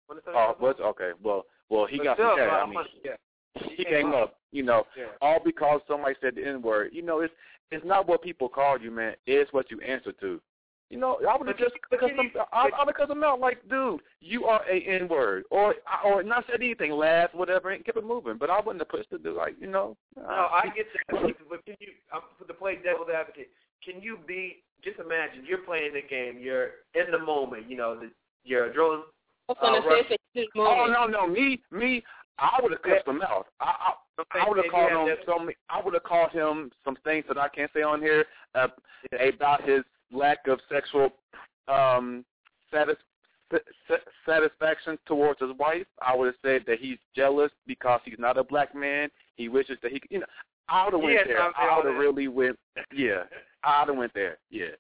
[0.06, 0.34] What is that?
[0.34, 1.10] Oh, what's okay?
[1.22, 2.50] Well, well, he But got some cash.
[2.52, 3.16] I mean, much- yeah.
[3.76, 5.06] he came up, you know, Yeah.
[5.22, 6.90] all because somebody said the N word.
[6.92, 7.32] You know, it's
[7.70, 9.16] it's not what people call you, man.
[9.26, 10.40] It's what you answer to.
[10.90, 13.24] You know, I would have just because but you- some, I, I would cut them
[13.24, 15.74] out like, dude, you are a N word, or
[16.04, 18.36] or not said anything, laugh, whatever, and kept it moving.
[18.36, 19.96] But I wouldn't have pushed the dude, like, you know.
[20.16, 21.22] No, I get that.
[21.48, 21.88] But can you,
[22.38, 23.48] for the play devil's advocate,
[23.84, 24.62] can you be?
[24.82, 26.38] Just imagine you're playing the game.
[26.38, 27.70] You're in the moment.
[27.70, 28.10] You know, the,
[28.44, 29.02] you're drilling.
[29.48, 30.04] I was gonna Uh, say, right.
[30.08, 32.02] say just Oh no, no, me, me,
[32.38, 33.46] I would have cussed him out.
[33.60, 35.50] I, I, I would have called him some.
[35.70, 38.68] I would have called him some things that I can't say on here uh,
[39.34, 41.10] about his lack of sexual
[41.68, 42.24] um,
[42.70, 42.96] satis-
[44.26, 45.86] satisfaction towards his wife.
[46.02, 49.08] I would have said that he's jealous because he's not a black man.
[49.36, 50.26] He wishes that he, could, you know,
[50.68, 51.40] I would have went Yes, there.
[51.40, 52.58] I would have really went.
[52.92, 53.24] Yeah,
[53.62, 54.38] I would have went there.
[54.50, 54.72] Yeah.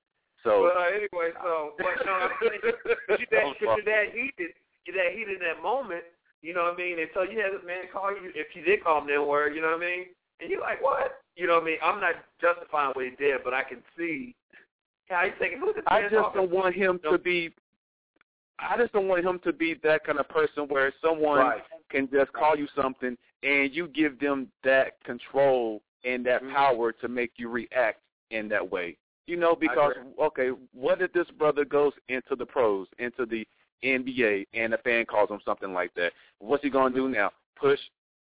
[0.42, 0.68] So.
[0.68, 4.52] But uh, anyway, so but no, I'm saying, you that, you're that heated,
[4.86, 6.04] you're that heated in that moment.
[6.42, 6.98] You know what I mean?
[6.98, 9.54] And so you had this man call you if you did call him that word.
[9.54, 10.04] You know what I mean?
[10.40, 11.22] And you're like, what?
[11.36, 11.78] You know what I mean?
[11.82, 14.34] I'm not justifying what he did, but I can see
[15.08, 15.58] how he's thinking.
[15.58, 17.54] Who's this I just don't want him to be.
[18.58, 21.62] I just don't want him to be that kind of person where someone Right.
[21.90, 26.52] can just call you something and you give them that control and that Mhm.
[26.52, 28.96] power to make you react in that way.
[29.26, 33.46] You know, because okay, what if this brother goes into the pros, into the
[33.82, 36.12] NBA, and a fan calls him something like that?
[36.38, 37.32] What's he gonna do now?
[37.54, 37.80] Push,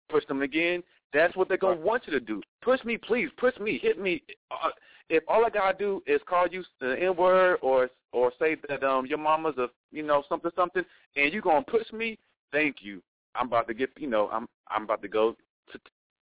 [0.08, 0.84] push them again?
[1.12, 2.42] That's what they're gonna want you to do.
[2.62, 3.30] Push me, please.
[3.38, 3.78] Push me.
[3.80, 4.24] Hit me.
[4.52, 4.72] Uh,
[5.10, 8.84] if all I gotta do is call you the N word or or say that
[8.84, 12.18] um your mama's a you know something something, and you gonna push me,
[12.52, 13.02] thank you.
[13.38, 15.36] I'm about to get you know I'm I'm about to go
[15.72, 15.80] to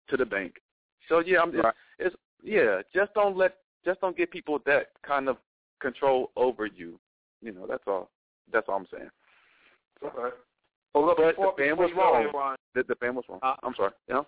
[0.10, 0.56] to the bank.
[1.10, 1.74] So yeah, I'm just, Right.
[2.00, 2.82] it's yeah.
[2.94, 5.38] Just don't let just don't give people that kind of
[5.82, 7.00] control over you.
[7.42, 8.10] You know that's all.
[8.52, 9.10] That's all I'm saying.
[10.04, 10.36] Okay.
[10.94, 12.24] Well, look, But before, the fan was wrong.
[12.24, 12.32] in,
[12.76, 13.40] The, the fan was wrong.
[13.42, 13.56] Huh?
[13.64, 13.92] I'm sorry.
[14.08, 14.28] You know?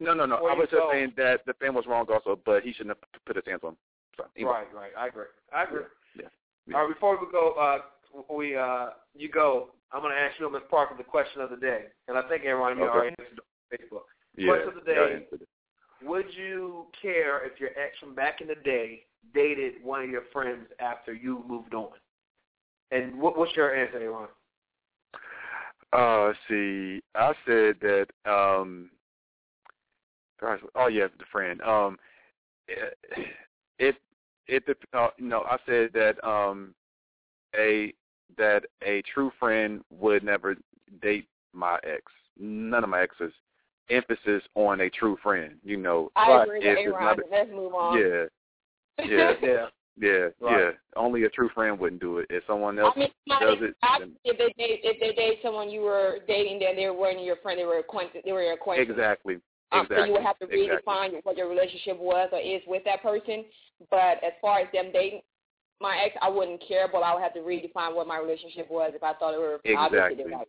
[0.00, 0.36] No, no, no.
[0.36, 3.22] I was just go- saying that the fan was wrong also, but he shouldn't have
[3.26, 3.70] put his hands on.
[3.70, 3.76] him.
[4.16, 4.52] So, anyway.
[4.52, 4.90] Right, right.
[4.96, 5.24] I agree.
[5.52, 5.82] I agree.
[6.16, 6.28] Yeah.
[6.68, 6.76] Yeah.
[6.76, 7.78] All right, before we go, uh,
[8.30, 9.70] we uh, you go.
[9.92, 10.62] I'm going to ask you, Ms.
[10.70, 12.82] Parker, the question of the day, and I think everyone Okay.
[12.82, 14.02] already answered on Facebook.
[14.36, 14.48] Yeah.
[14.48, 15.26] Question of the day.
[16.02, 20.24] Would you care if your ex from back in the day dated one of your
[20.32, 21.90] friends after you moved on?
[22.90, 24.28] And what, what's your answer, Aaron?
[25.92, 28.06] Uh, see, I said that.
[28.26, 28.90] Um,
[30.40, 31.62] gosh, oh yeah, the friend.
[31.62, 31.98] Um,
[33.78, 33.96] it
[34.46, 36.74] it dep- uh, no, I said that um,
[37.56, 37.92] a
[38.36, 40.56] that a true friend would never
[41.02, 42.02] date my ex.
[42.38, 43.32] None of my exes.
[43.90, 45.56] Emphasis on a true friend.
[45.62, 47.04] You know, I agree with if it's Aaron.
[47.04, 47.98] not- Let's move on.
[47.98, 48.24] yeah,
[49.04, 49.66] yeah, Yeah.
[49.98, 50.58] yeah, Right.
[50.58, 50.70] yeah.
[50.96, 52.26] Only a true friend wouldn't do it.
[52.30, 55.38] If someone else I mean, does it, I, then- if they date if they date
[55.42, 57.58] someone you were dating, then they weren't your friend.
[57.60, 58.22] They were acquaintance.
[58.24, 58.88] They were your acquaintance.
[58.90, 59.34] exactly,
[59.72, 59.96] Um, exactly.
[59.98, 60.68] so you would have to exactly.
[60.92, 63.44] redefine what your relationship was or is with that person.
[63.90, 65.20] But as far as them dating
[65.84, 68.92] my ex, I wouldn't care, but I would have to redefine what my relationship was
[68.94, 70.24] if I thought it were obviously Exactly.
[70.24, 70.44] they were.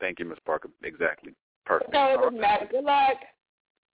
[0.00, 0.70] Thank you, Miss Parker.
[0.82, 1.34] Exactly.
[1.66, 1.90] Perfect.
[1.92, 2.66] So it doesn't matter.
[2.70, 3.18] Good luck.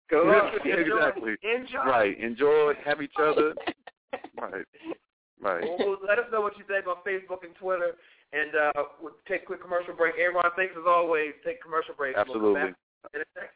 [0.10, 0.54] Good luck.
[0.66, 0.80] Enjoy.
[0.82, 1.36] exactly.
[1.44, 1.84] Enjoy.
[1.86, 2.20] Right.
[2.20, 2.74] Enjoy.
[2.86, 3.56] Have each other.
[4.42, 4.66] Right.
[5.42, 5.64] Right.
[5.64, 7.92] Well, well, let us know what you think on Facebook and Twitter.
[8.34, 10.16] And uh, we'll take a quick commercial break.
[10.18, 11.34] Aaron, thanks as always.
[11.46, 12.16] Take a commercial break.
[12.16, 12.62] We'll Absolutely.
[12.62, 12.76] back
[13.14, 13.50] in a second.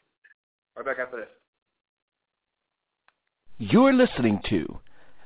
[0.75, 1.29] Right back after this.
[3.57, 4.77] You're listening to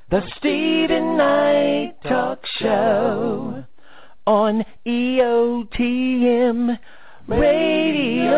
[0.10, 3.66] the Steven Knight Talk Show
[4.26, 6.80] on EOTM
[7.28, 8.38] Radio.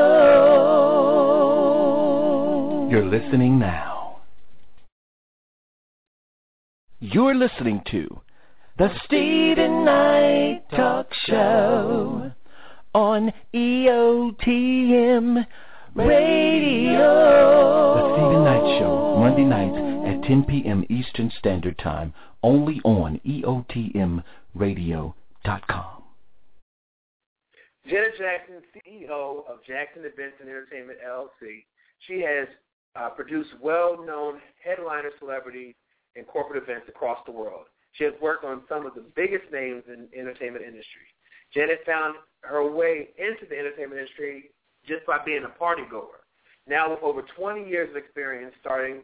[2.90, 4.18] You're listening now.
[7.00, 8.20] You're listening to
[8.80, 12.32] the Steven Knight Talk Show
[12.96, 15.46] on EOTM
[15.94, 17.14] Radio.
[17.94, 20.84] The Steven Knight Show, Monday nights at 10 p.m.
[20.89, 24.24] Eastern Standard Time, only on EOTMRadio.com.
[27.88, 31.63] Janet Jackson, CEO of Jackson Events and Entertainment LLC.
[32.08, 32.48] She has
[32.95, 35.76] uh, produced well-known headliner celebrities
[36.15, 37.65] and corporate events across the world.
[37.93, 41.06] She has worked on some of the biggest names in the entertainment industry.
[41.54, 44.52] Janet found her way into the entertainment industry
[44.88, 46.22] just by being a party goer.
[46.67, 49.02] Now with over 20 years of experience starting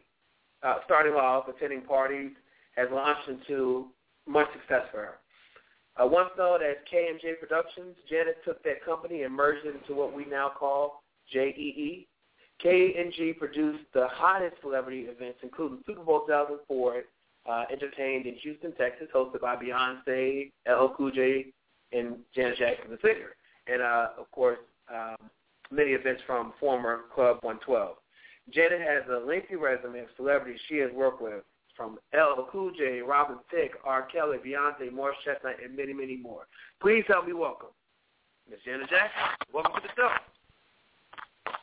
[0.62, 2.32] uh, starting off attending parties
[2.76, 3.86] has launched into
[4.26, 5.18] much success for her.
[5.96, 10.14] Uh, once known as KMJ Productions, Janet took that company and merged it into what
[10.14, 12.06] we now call JEE.
[12.62, 17.02] K&G produced the hottest celebrity events, including Super Bowl 2004,
[17.48, 21.46] uh, entertained in Houston, Texas, hosted by Beyonce, LL Cool J,
[21.92, 23.36] and Janet Jackson, the singer.
[23.66, 24.58] And, uh, of course,
[24.92, 25.30] um,
[25.70, 27.96] many events from former Club 112.
[28.52, 31.42] Janet has a lengthy resume of celebrities she has worked with,
[31.76, 34.02] from LL Cool J, Robin Thicke, R.
[34.10, 36.46] Kelly, Beyonce, Morris Chestnut, and many, many more.
[36.80, 37.68] Please help me welcome
[38.48, 39.36] Miss Janet Jackson.
[39.52, 40.08] Welcome to the show.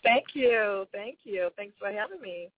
[0.04, 0.86] Thank you.
[0.92, 1.50] Thank you.
[1.56, 2.50] Thanks for having me.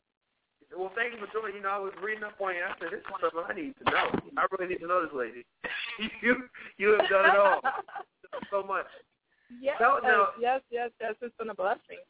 [0.76, 1.58] Well, thank you for joining.
[1.58, 2.62] You know, I was reading up on you.
[2.66, 4.20] I said, this is something I need to know.
[4.38, 5.46] I really need to know this lady.
[6.22, 7.62] you you have done it all.
[8.52, 8.90] so much.
[9.62, 10.28] Yes, No, uh, no.
[10.42, 11.14] yes, yes, yes.
[11.22, 12.02] It's been a blessing.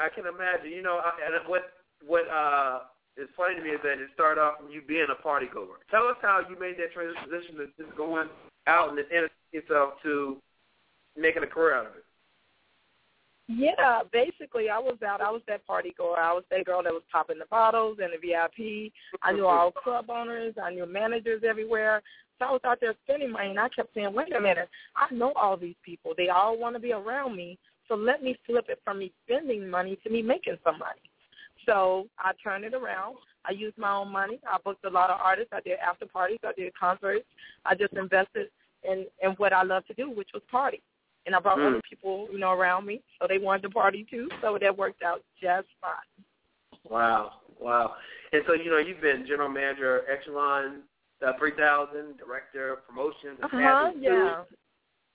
[0.00, 0.70] I can imagine.
[0.70, 1.72] You know, I- and what
[2.06, 2.80] what uh
[3.16, 5.80] is funny to me is that it started off from you being a party goer.
[5.90, 8.28] Tell us how you made that transition to just going
[8.66, 10.38] out and entertaining yourself to
[11.16, 12.04] making a career out of it.
[13.48, 15.20] Yeah, basically, I was out.
[15.20, 16.18] I was that party goer.
[16.18, 18.92] I was that girl that was popping the bottles and the VIP.
[19.22, 20.54] I knew all club owners.
[20.62, 22.02] I knew managers everywhere.
[22.38, 25.12] So I was out there spending money, and I kept saying, "Wait a minute, I
[25.12, 26.12] know all these people.
[26.16, 27.58] They all want to be around me.
[27.92, 31.02] So let me flip it from me spending money to me making some money."
[31.66, 33.18] So I turned it around.
[33.44, 34.40] I used my own money.
[34.50, 35.52] I booked a lot of artists.
[35.52, 36.38] I did after parties.
[36.42, 37.26] I did concerts.
[37.66, 38.48] I just invested
[38.82, 40.80] in in what I love to do, which was party.
[41.26, 41.66] And I brought Mm.
[41.68, 44.28] other people, you know, around me, so they wanted to party too.
[44.40, 46.24] So that worked out just fine.
[46.88, 47.96] Wow, wow.
[48.32, 50.82] And so, you know, you've been general manager, Echelon
[51.24, 53.92] uh, 3000, director of promotions, and Uh huh.
[53.92, 54.44] Taboo Yeah.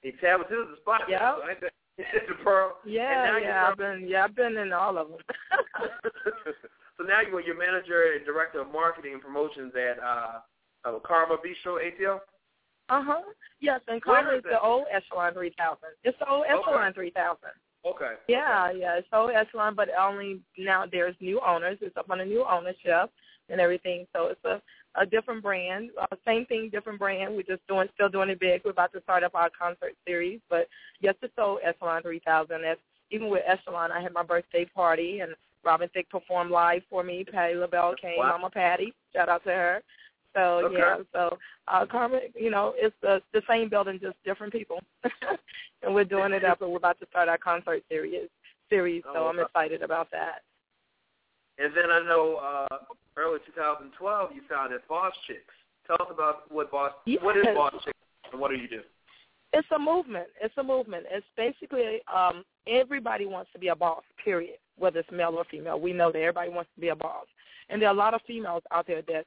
[0.02, 1.10] Hey, Taboo Two is the spot.
[1.10, 1.36] Yeah.
[1.38, 1.68] So
[2.44, 2.78] pearl.
[2.86, 3.38] Yeah.
[3.40, 3.68] Yeah.
[3.70, 4.06] I've been.
[4.08, 4.26] Yeah.
[4.26, 5.18] I've been in all of them.
[6.98, 10.40] so now you're your manager and director of marketing and promotions at uh,
[10.86, 12.20] uh, Karma Bistro ATL.
[12.90, 13.22] uh huh.
[13.60, 13.82] Yes.
[13.88, 15.78] And Karma is is the old Echelon 3000.
[16.04, 16.54] It's the old Okay.
[16.54, 17.38] Echelon 3000.
[17.86, 18.14] Okay.
[18.28, 21.78] Yeah, yeah, it's old Echelon, but only now there's new owners.
[21.82, 23.12] It's up on a new ownership
[23.50, 24.06] and everything.
[24.14, 24.62] So it's a
[24.98, 25.92] a different brand.
[26.00, 27.36] Uh, same thing, different brand.
[27.36, 28.62] We're just doing still doing it big.
[28.66, 30.68] We're about to start up our concert series, but
[31.00, 32.62] yes, it's old Echelon 3000.
[32.62, 32.80] That's
[33.12, 33.92] even with Echelon.
[33.92, 37.24] I had my birthday party and Robin Thicke performed live for me.
[37.24, 38.18] Patti LaBelle came.
[38.18, 38.30] Wow.
[38.38, 39.82] Mama Patty, shout out to her.
[40.34, 40.78] So Okay.
[40.78, 44.80] yeah, so uh Carmen, you know, it's the the same building, just different people.
[45.84, 48.30] and we're doing it up and we're about to start our concert series
[48.70, 50.42] series, so Oh, I'm excited about that.
[51.58, 52.78] And then I know uh,
[53.18, 55.54] early 2012 you founded Boss Chicks.
[55.86, 57.56] Tell us about what Boss what is Yes.
[57.56, 57.98] Boss Chicks
[58.32, 58.82] and what do you do?
[59.54, 60.28] It's a movement.
[60.42, 61.06] It's a movement.
[61.10, 64.58] It's basically um everybody wants to be a boss, period.
[64.78, 65.80] Whether it's male or female.
[65.80, 67.26] We know that everybody wants to be a boss.
[67.70, 69.26] And there are a lot of females out there that,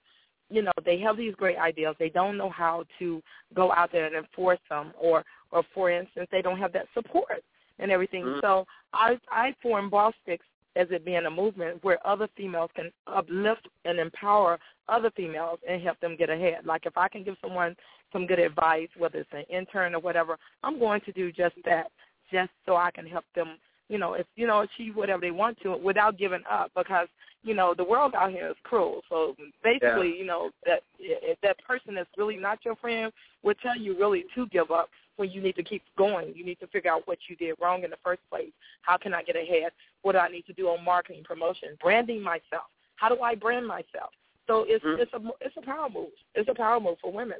[0.49, 1.97] you know, they have these great ideas.
[1.99, 3.23] They don't know how to
[3.55, 7.43] go out there and enforce them or or for instance, they don't have that support
[7.81, 8.25] and everything.
[8.25, 8.41] Mhm.
[8.41, 12.91] So I I form Boss Chicks as it being a movement where other females can
[13.07, 16.65] uplift and empower other females and help them get ahead.
[16.65, 17.77] Like if I can give someone
[18.13, 21.91] some good advice, whether it's an intern or whatever, I'm going to do just that,
[22.33, 23.59] just so I can help them,
[23.91, 27.09] you know, if you know, achieve whatever they want to without giving up because,
[27.43, 29.03] you know, the world out here is cruel.
[29.09, 33.13] So basically, you know, that if that person that's really not your friend
[33.43, 36.33] will tell you really to give up when you need to keep going.
[36.37, 38.53] You need to figure out what you did wrong in the first place.
[38.83, 39.73] How can I get ahead?
[40.03, 42.71] What do I need to do on marketing, promotion, branding myself?
[42.95, 44.13] How do I brand myself?
[44.47, 44.99] So it's Mhm.
[45.01, 46.13] it's a it's a power move.
[46.35, 47.39] It's a power move for women.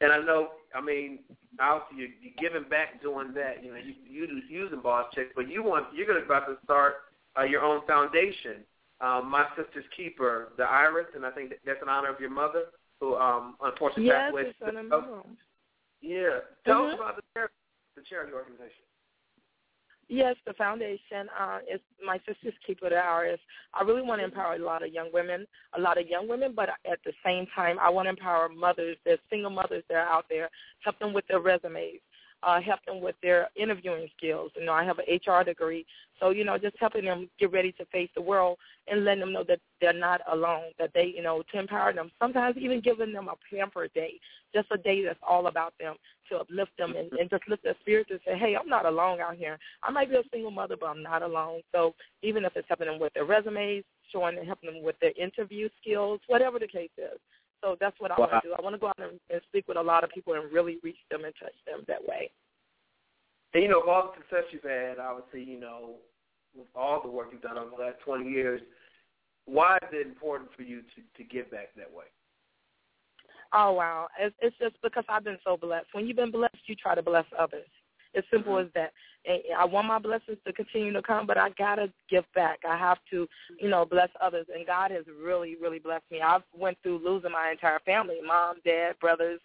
[0.00, 1.20] And I know, I mean,
[1.60, 3.62] obviously you're, you're giving back doing that.
[3.62, 6.56] You know, you you using Boss Chicks, but you want you're going to about to
[6.64, 6.94] start
[7.38, 8.64] uh, your own foundation.
[9.00, 12.30] Um, My Sister's Keeper, the Iris, and I think that that's in honor of your
[12.30, 12.64] mother,
[13.00, 14.42] who um, unfortunately Yes, passed away.
[14.46, 15.04] Yes, it's a move.
[16.00, 16.94] Yeah, tell us Mhm.
[16.94, 17.54] about the charity,
[17.96, 18.84] the charity organization.
[20.08, 23.24] Yes, the foundation uh, is my sister's keeper the hour.
[23.26, 23.38] Is
[23.72, 25.46] I really want to empower a lot of young women,
[25.76, 28.96] a lot of young women, but at the same time, I want to empower mothers.
[29.04, 30.50] There's single mothers that are out there,
[30.80, 32.00] help them with their resumes,
[32.42, 34.50] uh, help them with their interviewing skills.
[34.56, 35.86] You know, I have an HR degree,
[36.20, 39.32] so you know, just helping them get ready to face the world and letting them
[39.32, 40.72] know that they're not alone.
[40.78, 42.10] That they, you know, to empower them.
[42.20, 44.14] Sometimes even giving them a pamper day,
[44.54, 45.96] just a day that's all about them
[46.30, 49.20] to uplift them and, and just lift their spirits and say, hey, I'm not alone
[49.20, 49.58] out here.
[49.82, 51.60] I might be a single mother, but I'm not alone.
[51.72, 55.12] So even if it's helping them with their resumes, showing and helping them with their
[55.18, 57.18] interview skills, whatever the case is.
[57.62, 58.28] So that's what I Wow.
[58.28, 58.54] want to do.
[58.54, 60.78] I want to go out and, and speak with a lot of people and really
[60.82, 62.30] reach them and touch them that way.
[63.54, 65.96] And you know, with all the success you've had, obviously, you know,
[66.54, 68.60] with all the work you've done over the last 20 years,
[69.46, 72.06] why is it important for you to, to give back that way?
[73.52, 75.88] Oh wow, it's, it's just because I've been so blessed.
[75.92, 77.68] When you've been blessed, you try to bless others.
[78.14, 78.66] As simple mm-hmm.
[78.66, 78.92] as that.
[79.24, 82.60] And I want my blessings to continue to come, but I gotta give back.
[82.68, 84.46] I have to, you know, bless others.
[84.54, 86.20] And God has really, really blessed me.
[86.20, 89.40] I've went through losing my entire family, mom, dad, brothers,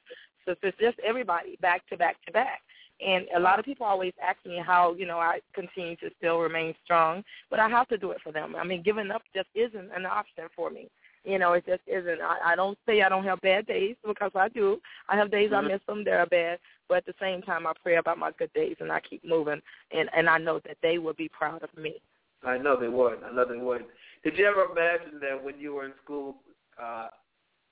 [0.47, 2.61] sisters, just everybody, back to back to back.
[3.05, 6.39] And a lot of people always ask me how, you know, I continue to still
[6.39, 8.55] remain strong, but I have to do it for them.
[8.55, 10.89] I mean, giving up just isn't an option for me.
[11.28, 12.21] You know, it just isn't.
[12.21, 14.80] I, I don't say I don't have bad days because I do.
[15.09, 15.71] I have days I Mhm.
[15.71, 16.57] miss them; they're bad.
[16.88, 19.61] But at the same time, I pray about my good days and I keep moving,
[19.91, 22.01] and and I know that they will be proud of me.
[22.43, 23.21] I know they would.
[23.23, 23.84] I know they would.
[24.23, 26.38] Did you ever imagine that when you were in school,
[26.82, 27.09] uh,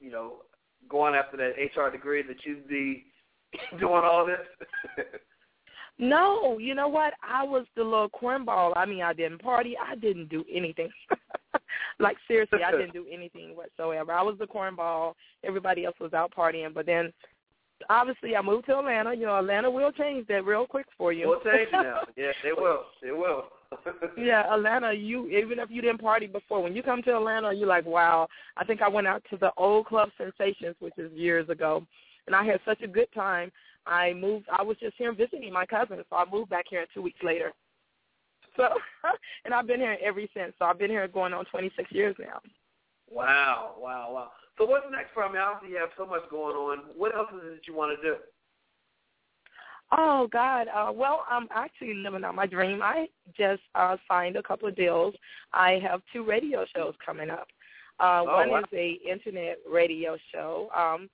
[0.02, 0.44] you know,
[0.90, 3.06] going after that HR degree, that you'd be
[3.80, 4.46] doing all this?
[5.98, 7.14] No, you know what?
[7.24, 8.74] I was the little cornball.
[8.76, 9.78] I mean, I didn't party.
[9.82, 10.90] I didn't do anything.
[12.00, 14.12] like seriously, I didn't do anything whatsoever.
[14.12, 15.14] I was the cornball.
[15.44, 16.74] Everybody else was out partying.
[16.74, 17.14] But then,
[17.90, 19.14] obviously, I moved to Atlanta.
[19.14, 21.28] You know, Atlanta will change that real quick for you.
[21.28, 22.02] we'll change it now.
[22.18, 22.84] Yes, they will.
[23.02, 23.46] They will.
[24.18, 27.68] yeah, Atlanta, you even if you didn't party before, when you come to Atlanta, you're
[27.68, 28.28] like, wow.
[28.58, 31.86] I think I went out to the old Club Sensations, which is years ago,
[32.28, 33.52] and I had such a good time.
[33.88, 34.48] I moved.
[34.52, 37.52] I was just here visiting my cousin, so I moved back here two weeks later.
[39.04, 39.10] So,
[39.44, 40.54] and I've been here ever since.
[40.58, 42.40] So I've been here going on 26 years now.
[43.12, 44.32] Wow, wow, wow.
[44.58, 45.38] So what's next for me?
[45.38, 46.78] Obviously, you have so much going on.
[46.96, 48.16] What else is it that you want to do?
[49.92, 50.68] Oh God.
[50.74, 52.82] Uh, well, I'm actually living out my dream.
[52.82, 55.14] I just uh, signed a couple of deals.
[55.54, 57.48] I have two radio shows coming up.
[58.00, 58.60] Uh, Oh, one wow.
[58.60, 61.10] is a internet radio show, um,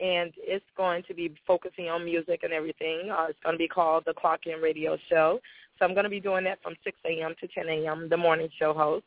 [0.00, 3.10] and it's going to be focusing on music and everything.
[3.10, 5.40] Uh, it's going to be called the Clock In Radio Show.
[5.78, 7.34] So I'm going to be doing that from 6 a.m.
[7.40, 8.08] to 10 a.m.
[8.08, 9.04] The morning show host,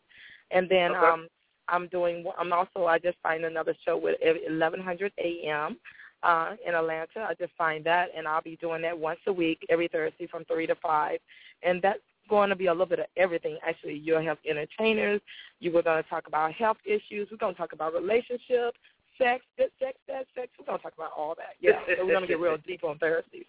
[0.51, 1.05] and then Okay.
[1.05, 1.27] um,
[1.69, 2.25] I'm doing.
[2.37, 2.85] I'm also.
[2.85, 5.77] I just signed another show with 1100 a.m.
[6.23, 7.27] Uh, in Atlanta.
[7.29, 10.45] I just signed that, and I'll be doing that once a week, every Thursday from
[10.45, 11.19] three to five,
[11.63, 11.99] and that's
[12.29, 13.57] going to be a little bit of everything.
[13.67, 15.21] Actually, you'll have entertainers.
[15.59, 17.27] You were going to talk about health issues.
[17.31, 18.77] We're going to talk about relationships,
[19.17, 20.49] sex, good sex, bad sex.
[20.59, 21.55] We're going to talk about all that.
[21.59, 23.45] Yeah, so we're going to get real deep on Thursdays.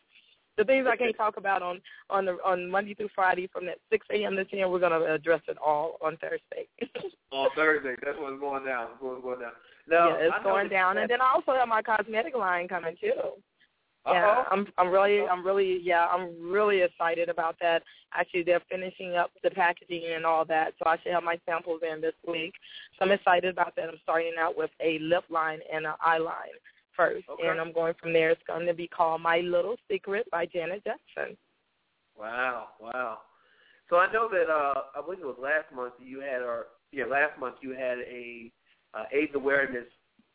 [0.59, 1.81] The things I can't talk about on
[2.11, 4.35] on the on Monday through Friday from that 6 a.m.
[4.37, 6.67] to 10, we're going to address it all on Thursday.
[7.31, 7.95] On Thursday.
[8.03, 8.89] That's what's going down.
[8.93, 9.53] It's going, going down.
[9.87, 12.97] Now, yeah, it's going that- down, and then I also have my cosmetic line coming
[12.99, 13.13] too.
[14.07, 14.45] Yeah, Uh-oh.
[14.51, 17.83] I'm I'm really I'm really yeah I'm really excited about that.
[18.15, 21.83] Actually, they're finishing up the packaging and all that, so I should have my samples
[21.85, 22.55] in this week.
[22.99, 23.91] So I'm excited about that.
[23.91, 26.57] I'm starting out with a lip line and an eye line
[26.99, 27.47] first, Okay.
[27.47, 28.31] and I'm going from there.
[28.31, 31.37] It's going to be called My Little Secret by Janet Jackson.
[32.19, 33.19] Wow, wow.
[33.89, 37.05] So I know that uh I believe it was last month you had or yeah,
[37.05, 38.51] last month you had a
[38.93, 39.87] uh, AIDS awareness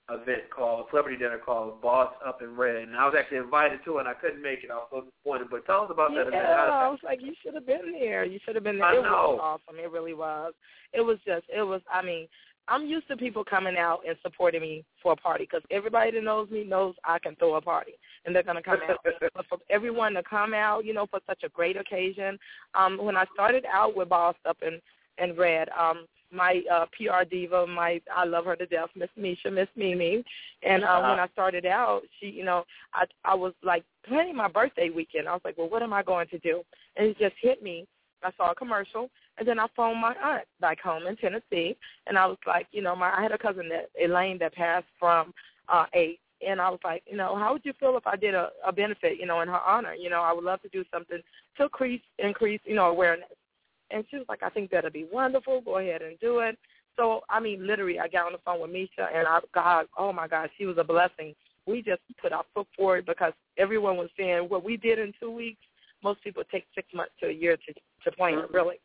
[0.09, 3.97] event called Celebrity Dinner called Boss Up in Red and I was actually invited to
[3.97, 4.71] it and I couldn't make it.
[4.71, 5.47] I was so disappointed.
[5.51, 6.43] But tell us about that event.
[6.43, 8.23] Yeah, I was like, you should have been there.
[8.23, 8.87] You should have been there.
[8.87, 9.37] I it know.
[9.37, 9.79] was awesome.
[9.79, 10.53] It really was.
[10.93, 11.81] It was just, it was.
[11.91, 12.27] I mean,
[12.67, 16.23] I'm used to people coming out and supporting me for a party because everybody that
[16.23, 17.93] knows me knows I can throw a party
[18.25, 18.99] and they're gonna come out.
[19.35, 22.39] but for everyone to come out, you know, for such a great occasion.
[22.73, 24.81] Um, when I started out with Bossed Up and
[25.17, 29.51] and Red, um, my uh, PR diva, my I love her to death, Miss Misha,
[29.51, 30.23] Miss Mimi,
[30.63, 34.47] and um, when I started out, she, you know, I I was like planning my
[34.47, 35.27] birthday weekend.
[35.27, 36.63] I was like, well, what am I going to do?
[36.97, 37.85] And it just hit me.
[38.23, 41.75] I saw a commercial, and then I phoned my aunt back home in Tennessee,
[42.07, 44.85] and I was like, you know, my I had a cousin that Elaine that passed
[44.99, 45.33] from
[45.69, 48.35] uh, AIDS, and I was like, you know, how would you feel if I did
[48.35, 49.93] a, a benefit, you know, in her honor?
[49.93, 51.19] You know, I would love to do something
[51.57, 53.29] to increase increase, you know, awareness.
[53.91, 55.61] And she was like, I think that'd be wonderful.
[55.61, 56.57] Go ahead and do it.
[56.95, 60.13] So, I mean, literally, I got on the phone with Misha, and I, God, oh
[60.13, 61.33] my God, she was a blessing.
[61.65, 65.31] We just put our foot forward because everyone was saying what we did in two
[65.31, 65.61] weeks
[66.03, 67.73] most people take six months to a year to
[68.03, 68.75] to plan really.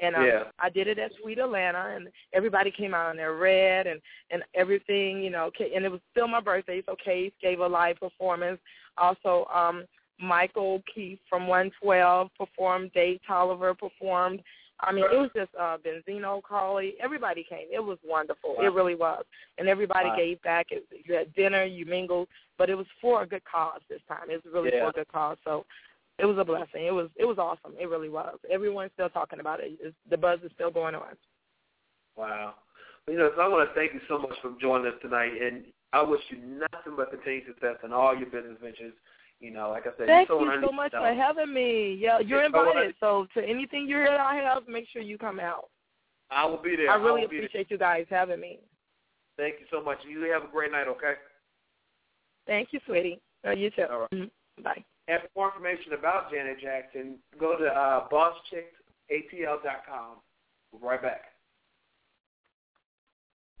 [0.00, 0.42] And um, Yeah.
[0.58, 4.42] I did it at Sweet Atlanta, and everybody came out in their red and and
[4.54, 5.50] everything, you know.
[5.74, 8.58] And it was still my birthday, so Case gave a live performance.
[8.98, 9.84] Also, um,
[10.20, 12.92] Michael Keith from 112 performed.
[12.92, 14.42] Dave Hollister performed.
[14.82, 16.94] I mean, it was just uh, Benzino, Carly.
[17.02, 17.66] Everybody came.
[17.70, 18.56] It was wonderful.
[18.56, 18.64] Wow.
[18.64, 19.24] It really was.
[19.58, 20.16] And everybody Wow.
[20.16, 20.68] gave back.
[20.70, 24.30] It, you had dinner, you mingled, but it was for a good cause this time.
[24.30, 24.84] It was really Yeah.
[24.84, 25.36] for a good cause.
[25.44, 25.66] So
[26.20, 26.86] it was a blessing.
[26.86, 27.76] It was it was awesome.
[27.80, 28.38] It really was.
[28.50, 29.72] Everyone's still talking about it.
[29.80, 31.16] It's, the buzz is still going on.
[32.16, 32.54] Wow.
[33.06, 35.32] Well, you know, so I want to thank you so much for joining us tonight,
[35.40, 38.92] and I wish you nothing but continued success in all your business ventures.
[39.40, 41.96] You know, like I said, Thank you're you I so much for having me.
[41.98, 42.94] Yeah, you're It's invited.
[43.00, 45.70] So to anything you hear I have, make sure you come out.
[46.30, 46.90] I will be there.
[46.90, 47.46] I really will be there.
[47.46, 48.60] appreciate you guys having me.
[49.38, 49.98] Thank you so much.
[50.06, 51.14] You have a great night, okay?
[52.46, 53.20] Thank you, sweetie.
[53.46, 53.86] Uh, you too.
[53.90, 54.10] All right.
[54.10, 54.30] Mhm.
[54.62, 54.84] Bye.
[55.10, 60.18] And for more information about Janet Jackson, go to uh, bosschicksatl.com.
[60.70, 61.22] We'll be right back.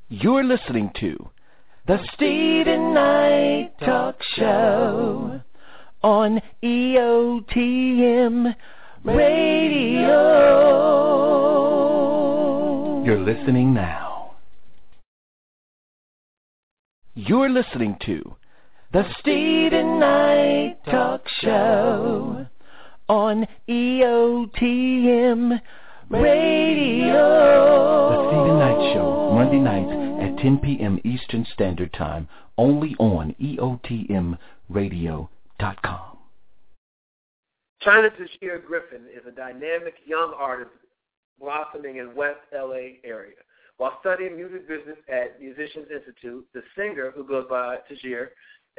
[0.08, 1.28] You're listening to
[1.88, 5.40] the Steven Knight Talk Show
[6.04, 8.54] on EOTM
[9.02, 10.20] Radio.
[13.04, 14.36] You're listening now.
[17.16, 18.36] You're listening to
[18.92, 22.44] the Steven Knight Talk Show
[23.08, 25.60] on EOTM
[26.08, 27.14] Radio.
[28.10, 30.98] The Steven Knight Show, Monday nights at 10 p.m.
[31.04, 32.26] Eastern Standard Time,
[32.58, 34.38] only on EOTMRadio.com.
[37.86, 40.72] Chyna Tahjere Griffin is a dynamic young artist
[41.38, 43.36] blossoming in West LA area.
[43.76, 48.28] While studying music business at Musicians Institute, the singer, who goes by Tahjere,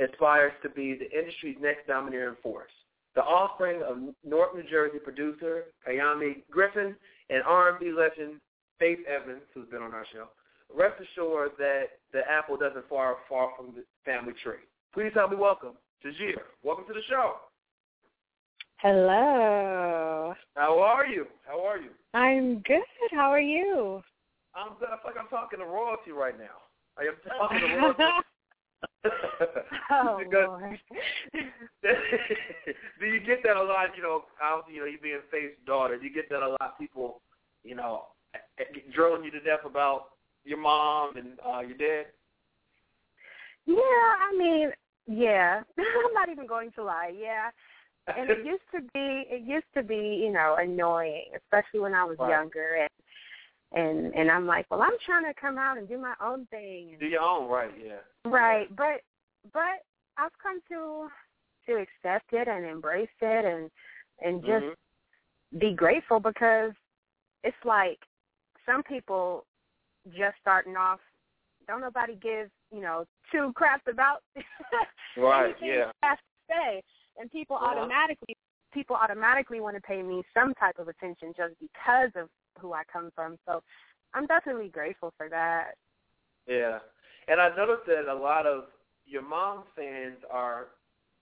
[0.02, 2.72] aspires to be the industry's next domineering force.
[3.16, 6.95] The offspring of North New Jersey producer Kiyamma Griffin
[7.30, 8.39] and R&B legend
[8.80, 10.28] Faith Evans, who's been on our show,
[10.74, 11.84] rest assured that
[12.14, 14.64] the apple doesn't far far from the family tree.
[14.93, 15.74] Please help me welcome
[16.04, 16.41] Tahjere.
[16.64, 17.36] Welcome to the show.
[18.78, 20.34] Hello.
[20.56, 21.28] How are you?
[21.45, 21.89] How are you?
[22.14, 22.82] I'm good.
[23.12, 24.02] How are you?
[24.56, 24.89] I'm good.
[24.89, 26.58] I feel like I'm talking to royalty right now.
[26.97, 28.04] I am talking to royalty.
[29.91, 30.78] Oh, Because-
[32.99, 33.95] do you get that a lot?
[33.97, 35.97] You know, out you know, you being Faith's daughter.
[35.97, 36.78] Do you get that a lot?
[36.80, 37.22] People,
[37.64, 38.06] you know,
[38.93, 40.10] drilling you to death about
[40.45, 42.08] your mom and uh, your dad.
[43.66, 44.70] Yeah, I mean,
[45.08, 45.62] yeah.
[45.78, 47.14] I'm not even going to lie.
[47.18, 47.49] Yeah.
[48.08, 52.04] And it used to be it used to be, you know, annoying, especially when I
[52.04, 52.32] was Right.
[52.32, 52.89] younger and
[53.74, 56.98] and and I'm like, well, I'm trying to come out and do my own thing.
[57.00, 57.72] do your own, right?
[57.84, 58.00] Yeah.
[58.30, 59.02] right, but
[59.54, 59.84] but
[60.18, 61.08] I've come to
[61.68, 63.70] to accept it and embrace it and
[64.20, 64.76] and just Mhm.
[65.60, 66.74] be grateful because
[67.44, 68.00] it's like
[68.66, 69.46] some people
[70.10, 71.00] just starting off
[71.68, 74.24] don't nobody give you know two craps about
[75.18, 75.92] Right, yeah.
[76.04, 76.82] Have to say
[77.18, 77.68] and people Uh-huh.
[77.68, 78.36] automatically
[78.74, 82.84] people automatically want to pay me some type of attention just because of who I
[82.91, 83.62] come from so
[84.14, 85.72] I'm definitely grateful for that
[86.47, 86.80] Yeah.
[87.28, 88.66] And I noticed that a lot of
[89.06, 90.68] your mom's fans are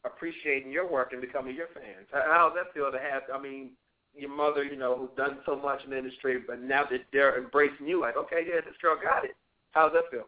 [0.06, 2.08] appreciating your work and becoming your fans.
[2.12, 3.72] How how does that feel to have, I mean,
[4.16, 7.38] your mother, you know, who's done so much in the industry, but now that they're
[7.38, 9.36] embracing you, like, okay, yeah, this girl got it.
[9.72, 10.28] How does that feel?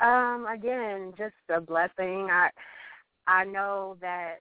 [0.00, 2.28] Um, again, just a blessing.
[2.30, 2.50] I
[3.26, 4.36] I know that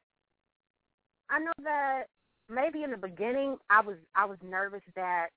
[1.29, 2.03] I know that
[2.49, 5.29] maybe in the beginning I was I was nervous that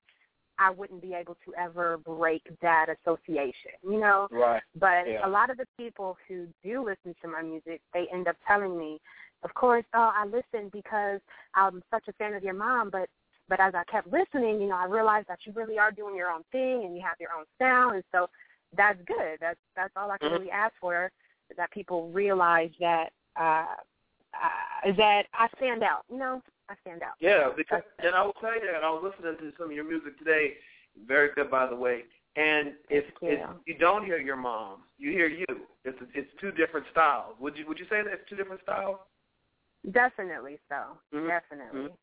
[0.57, 4.27] I wouldn't be able to ever break that association, you know.
[4.31, 4.61] Right.
[4.75, 5.25] But Yeah.
[5.25, 8.77] a lot of the people who do listen to my music, they end up telling
[8.77, 8.99] me,
[9.43, 11.19] of course, oh, I listened because
[11.55, 13.09] I'm such a fan of your mom, but
[13.49, 16.29] but as I kept listening, you know, I realized that you really are doing your
[16.29, 18.29] own thing and you have your own sound, and so
[18.77, 19.39] that's good.
[19.39, 20.39] That's that's all I can Mhm.
[20.39, 21.11] really ask for
[21.49, 23.75] is that people realize that uh,
[24.33, 26.05] uh that I stand out.
[26.09, 26.41] You know,
[26.71, 27.15] I stand out.
[27.19, 29.83] Yeah, because and I will tell you that I was listening to some of your
[29.83, 30.53] music today,
[31.05, 32.03] very good by the way.
[32.37, 33.29] And if, you.
[33.29, 35.45] if you don't hear your mom, you hear you.
[35.83, 37.35] It's it's two different styles.
[37.41, 38.97] Would you would you say that it's two different styles?
[39.91, 40.97] Definitely so.
[41.13, 41.27] Mhm.
[41.27, 41.81] Definitely.
[41.81, 41.97] Mhm.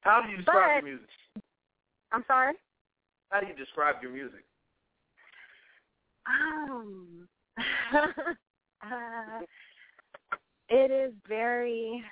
[0.00, 1.10] How do you describe But- your music?
[2.12, 2.54] I'm sorry.
[3.30, 4.44] How do you describe your music?
[6.26, 9.40] Um, uh,
[10.68, 12.04] it is very.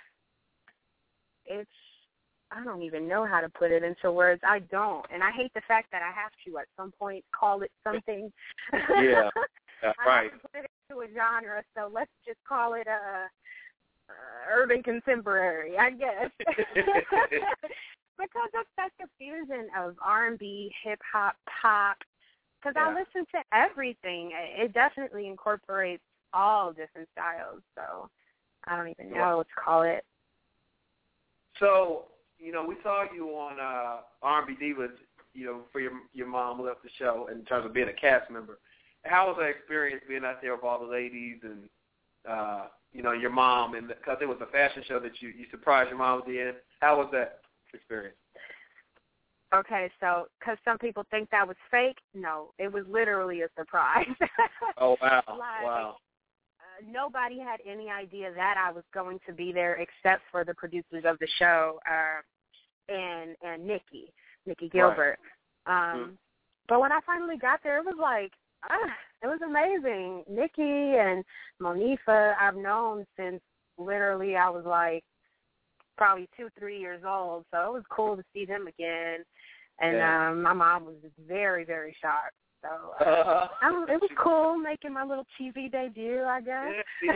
[1.50, 1.70] It's.
[2.52, 4.40] I don't even know how to put it into words.
[4.44, 7.62] I don't, and I hate the fact that I have to at some point call
[7.62, 8.32] it something.
[8.72, 9.30] Yeah,
[9.82, 10.32] that's I right.
[10.32, 13.28] have to put it into a genre, so let's just call it a
[14.52, 16.30] urban contemporary, I guess.
[18.20, 21.96] because of such a fusion of R&B, hip hop, pop.
[22.60, 24.32] Because I listen to everything.
[24.34, 26.02] It definitely incorporates
[26.34, 27.62] all different styles.
[27.74, 28.10] So
[28.66, 30.04] I don't even know what to call it.
[31.60, 32.06] So,
[32.38, 34.90] you know, we saw you on uh, R&B Divas,
[35.34, 38.30] you know, for your your mom left the show in terms of being a cast
[38.30, 38.58] member.
[39.04, 41.68] How was that experience being out there with all the ladies and,
[42.28, 43.74] uh, you know, your mom?
[43.74, 46.40] And because it was a fashion show that you you surprised your mom at the
[46.40, 46.56] end.
[46.80, 47.40] How was that
[47.72, 48.16] experience?
[49.52, 54.06] Okay, so because some people think that was fake, no, it was literally a surprise.
[54.78, 55.96] Oh wow, Like, wow.
[56.88, 61.04] Nobody had any idea that I was going to be there except for the producers
[61.06, 62.20] of the show uh,
[62.92, 64.12] and and Nikki,
[64.46, 65.18] Nikki Gilbert.
[65.66, 66.18] Um,
[66.68, 68.32] But when I finally got there, it was like
[68.70, 70.24] ah, it was amazing.
[70.28, 71.24] Nikki and
[71.60, 73.40] Monifah, I've known since
[73.78, 75.04] literally I was like
[75.96, 77.44] probably two, three years old.
[77.52, 79.24] So it was cool to see them again.
[79.80, 80.30] And Yeah.
[80.30, 82.34] um my mom was very, very shocked.
[82.62, 86.68] So uh, Uh, don't, it was cool making my little TV debut, I guess.
[87.02, 87.12] Yeah,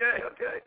[0.00, 0.58] okay, okay.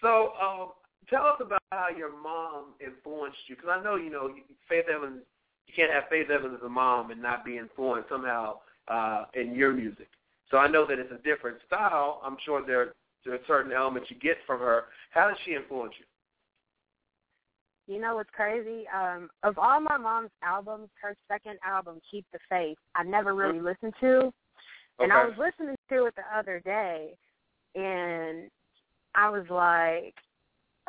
[0.00, 0.70] So, um,
[1.08, 4.30] tell us about how your mom influenced you, because I know you know
[4.68, 5.22] Faith Evans.
[5.66, 9.54] You can't have Faith Evans as a mom and not be influenced somehow uh, in
[9.54, 10.08] your music.
[10.50, 12.20] So I know that it's a different style.
[12.24, 12.92] I'm sure there
[13.24, 14.84] there are certain elements you get from her.
[15.10, 16.06] How does she influence you?
[17.86, 18.84] You know what's crazy?
[18.94, 23.60] Um, of all my mom's albums, her second album, Keep the Faith, I never really
[23.60, 24.32] listened to.
[24.98, 27.12] And I was listening to it the other day,
[27.74, 28.50] and
[29.14, 30.14] I was like,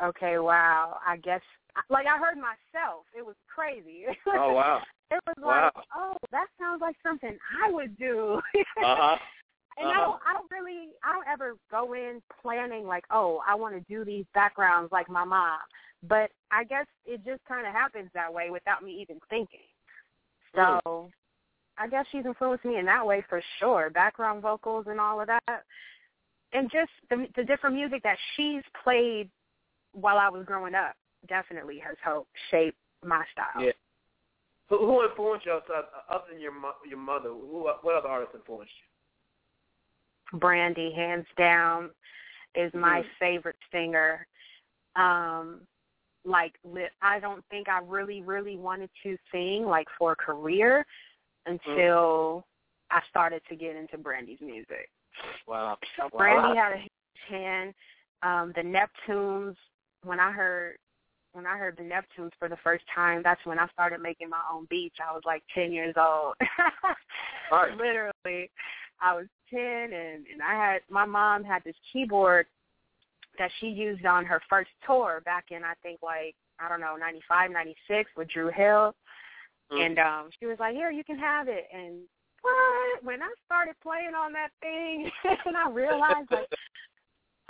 [0.02, 1.42] okay, wow, I guess,
[1.90, 3.04] like I heard myself.
[3.16, 4.04] It was crazy.
[4.26, 4.82] Oh wow.
[5.10, 5.70] it was Wow.
[5.74, 8.40] like, oh, that sounds like something I would do.
[8.84, 9.16] Uh huh.
[9.80, 13.54] And I don't, I don't really, I don't ever go in planning like, oh, I
[13.54, 15.60] want to do these backgrounds like my mom.
[16.06, 19.66] But I guess it just kind of happens that way without me even thinking.
[20.54, 21.10] So
[21.76, 23.90] I guess she's influenced me in that way for sure.
[23.90, 25.64] Background vocals and all of that,
[26.52, 29.28] and just the, the different music that she's played
[29.92, 30.94] while I was growing up
[31.28, 33.64] definitely has helped shape my style.
[33.64, 33.72] Yeah.
[34.68, 36.52] Who, who influenced you other other than your
[36.88, 37.30] your mother?
[37.30, 38.72] Who what other artists influenced
[40.32, 40.38] you?
[40.38, 41.90] Brandy, hands down,
[42.54, 43.06] is my Mhm.
[43.18, 44.26] favorite singer.
[44.96, 45.66] Um,
[46.24, 50.84] like, li- I don't think I really, really wanted to sing like for a career
[51.46, 52.44] until
[52.90, 54.90] I started to get into Brandy's music.
[55.46, 55.78] Wow.
[55.96, 56.18] So Wow.
[56.18, 56.90] Brandy had a huge
[57.28, 57.74] hand.
[58.22, 59.56] Um, the Neptunes.
[60.04, 60.76] When I heard
[61.32, 64.40] when I heard the Neptunes for the first time, that's when I started making my
[64.52, 64.96] own beats.
[65.00, 66.34] I was like ten years old.
[67.50, 67.72] Right.
[67.76, 68.50] Literally,
[69.00, 72.46] I was ten, and and I had my mom had this keyboard
[73.38, 76.96] that she used on her first tour back in I think like I don't know
[76.96, 78.94] ninety five, ninety six with Dru Hill,
[79.70, 79.84] Mm.
[79.84, 82.00] and um she was like, here you can have it, and
[82.40, 85.10] what when I started playing on that thing,
[85.46, 86.48] and I realized like.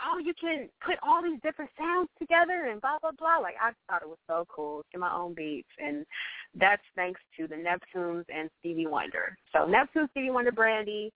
[0.01, 3.39] Oh, you can put all these different sounds together and blah blah blah.
[3.39, 6.07] Like I thought it was so cool to my own beats, and
[6.55, 9.37] that's thanks to the Neptunes and Stevie Wonder.
[9.53, 11.13] So Neptune, Stevie Wonder, Brandy,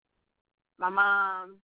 [0.80, 1.58] my mom,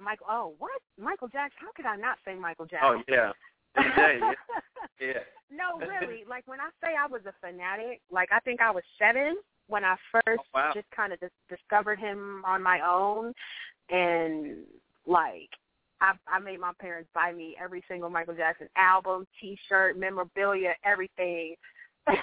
[0.00, 0.26] Michael.
[0.28, 0.80] Oh, what?
[0.98, 1.58] Michael Jackson?
[1.60, 2.88] How could I not say Michael Jackson?
[2.98, 3.32] Oh yeah.
[3.76, 4.32] Yeah, yeah.
[5.00, 5.12] yeah.
[5.50, 6.24] no, really.
[6.28, 9.36] Like when I say I was a fanatic, like I think I was seven
[9.68, 10.70] when I first Oh, wow.
[10.74, 13.32] just kind of dis- discovered him on my own,
[13.88, 14.58] and
[15.06, 15.50] like
[16.00, 21.54] I, I made my parents buy me every single Michael Jackson album, T-shirt, memorabilia, everything.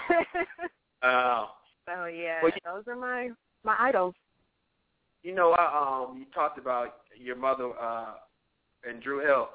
[1.02, 1.50] Oh.
[1.86, 3.30] so yeah, Well, those are my
[3.64, 4.14] my idols.
[5.28, 8.14] You know, I, um, you talked about your mother uh,
[8.88, 9.50] and Dru Hill.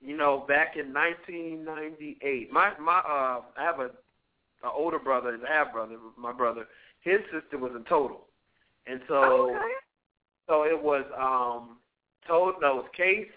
[0.00, 3.90] You know, back in 1998, my my uh, I have a,
[4.66, 6.66] a older brother, a half brother, my brother.
[7.02, 8.22] His sister was in Total,
[8.88, 9.58] and so okay.
[10.48, 11.76] so it was um,
[12.26, 12.60] Total.
[12.60, 13.28] No, it was Case,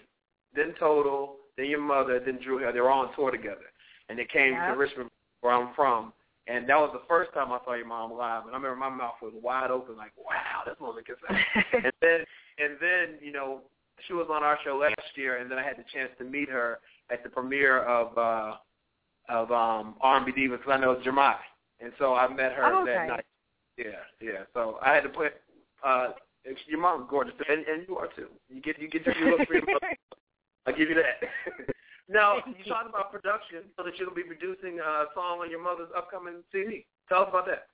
[0.55, 2.73] then Total, then your mother, then Dru Hill.
[2.73, 3.69] They were all on tour together,
[4.09, 4.71] and they came Yeah.
[4.71, 5.11] to Richmond,
[5.41, 6.11] where I'm from.
[6.47, 8.89] And that was the first time I saw your mom live, and I remember my
[8.89, 11.43] mouth was wide open, like, "Wow, this woman can sing."
[11.83, 12.19] and then
[12.57, 13.61] and then you know
[14.07, 16.49] she was on our show last year, and then I had the chance to meet
[16.49, 16.79] her
[17.11, 18.55] at the premiere of uh
[19.29, 21.35] of um R&B Divas because I know Jermai,
[21.81, 22.93] and so I met her Oh, okay.
[22.93, 23.25] that night.
[23.77, 23.85] Yeah,
[24.21, 24.43] yeah.
[24.53, 25.33] So I had to put
[25.83, 26.09] uh
[26.65, 28.27] your mom's gorgeous, and, and you are too.
[28.49, 29.97] You get you get your you look for your mother.
[30.65, 31.29] I'll give you that.
[32.09, 35.89] Now you talked about production, so that you'll be producing a song on your mother's
[35.95, 36.85] upcoming CD.
[37.09, 37.67] Tell us about that.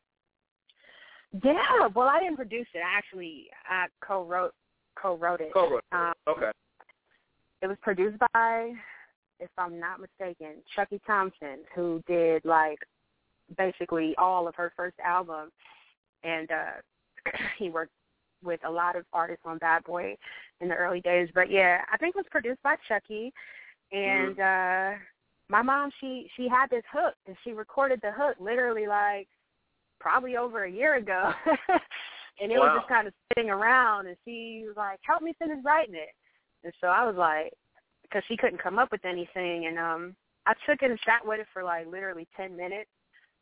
[1.43, 2.79] Yeah, well, I didn't produce it.
[2.79, 4.53] I actually I co-wrote
[4.95, 5.53] co-wrote it.
[5.53, 5.83] Co-wrote.
[5.91, 6.51] Um, Okay.
[7.61, 8.71] it was produced by,
[9.39, 12.77] if I'm not mistaken, Chucky Thompson, who did like
[13.57, 15.51] basically all of her first album,
[16.23, 17.91] and uh he worked
[18.43, 20.15] with a lot of artists on Bad Boy
[20.61, 21.29] in the early days.
[21.33, 23.33] But yeah, I think it was produced by Chucky,
[23.93, 24.91] and uh
[25.49, 29.27] my mom she she had this hook and she recorded the hook literally like
[29.99, 31.31] probably over a year ago.
[32.41, 35.59] and it was just kind of sitting around and she was like, Help me finish
[35.63, 36.09] writing it
[36.63, 37.53] and so I was like
[38.03, 40.15] because she couldn't come up with anything and um
[40.45, 42.89] I took it and sat with it for like literally ten minutes.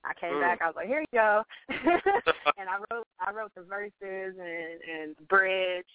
[0.04, 0.42] I came Mm.
[0.42, 3.94] back, I was like, Here you go and I wrote I wrote the verses
[4.38, 5.86] and, and the bridge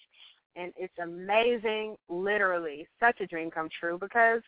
[0.57, 4.41] and it's amazing, literally, such a dream come true because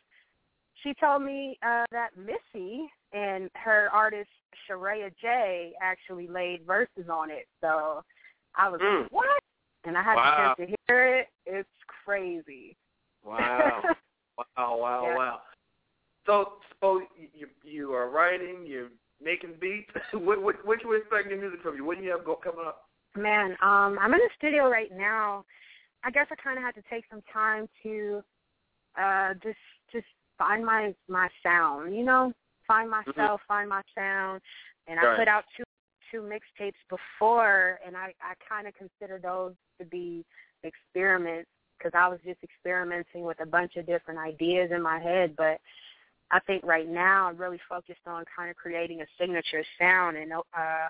[0.84, 4.30] she told me uh, that Missy and her artist
[4.68, 7.48] Sharaya J actually laid verses on it.
[7.62, 8.04] So
[8.56, 9.04] I was Mm.
[9.04, 9.44] like, what?
[9.86, 10.56] And I had Wow.
[10.58, 11.28] the chance to hear it.
[11.46, 11.70] It's
[12.06, 12.76] crazy.
[13.24, 13.84] Wow.
[14.38, 15.16] wow, wow, Yeah.
[15.16, 15.42] wow.
[16.26, 17.02] So, so
[17.34, 18.90] you you are writing, you're
[19.22, 19.92] making beats.
[20.14, 21.86] what, what, what you expect new music from you?
[21.86, 22.88] What do you have go, coming up?
[23.16, 25.46] Man, um, I'm in the studio right now.
[26.04, 28.24] I guess I kind of had to take some time to
[29.00, 29.58] uh, just
[29.92, 31.96] just find my my sound.
[31.96, 32.34] You know,
[32.68, 34.42] find myself, find my sound.
[34.88, 35.64] And I put out two
[36.12, 40.26] two mixtapes before, and I I kind of consider those to be
[40.64, 45.36] experiments because I was just experimenting with a bunch of different ideas in my head.
[45.38, 45.60] But
[46.32, 50.32] I think right now I'm really focused on kind of creating a signature sound and
[50.34, 50.42] uh,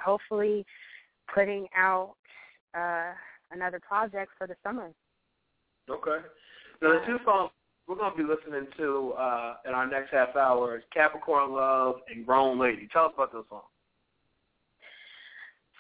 [0.04, 0.66] hopefully
[1.34, 2.16] putting out
[2.76, 3.14] uh,
[3.52, 4.92] another project for the summer.
[5.90, 6.26] Okay.
[6.82, 7.52] Now, the two songs
[7.90, 11.96] we're going to be listening to uh, in our next half hour is Capricorn Love
[12.08, 12.88] and Grown Lady.
[12.94, 13.64] Tell us about those songs.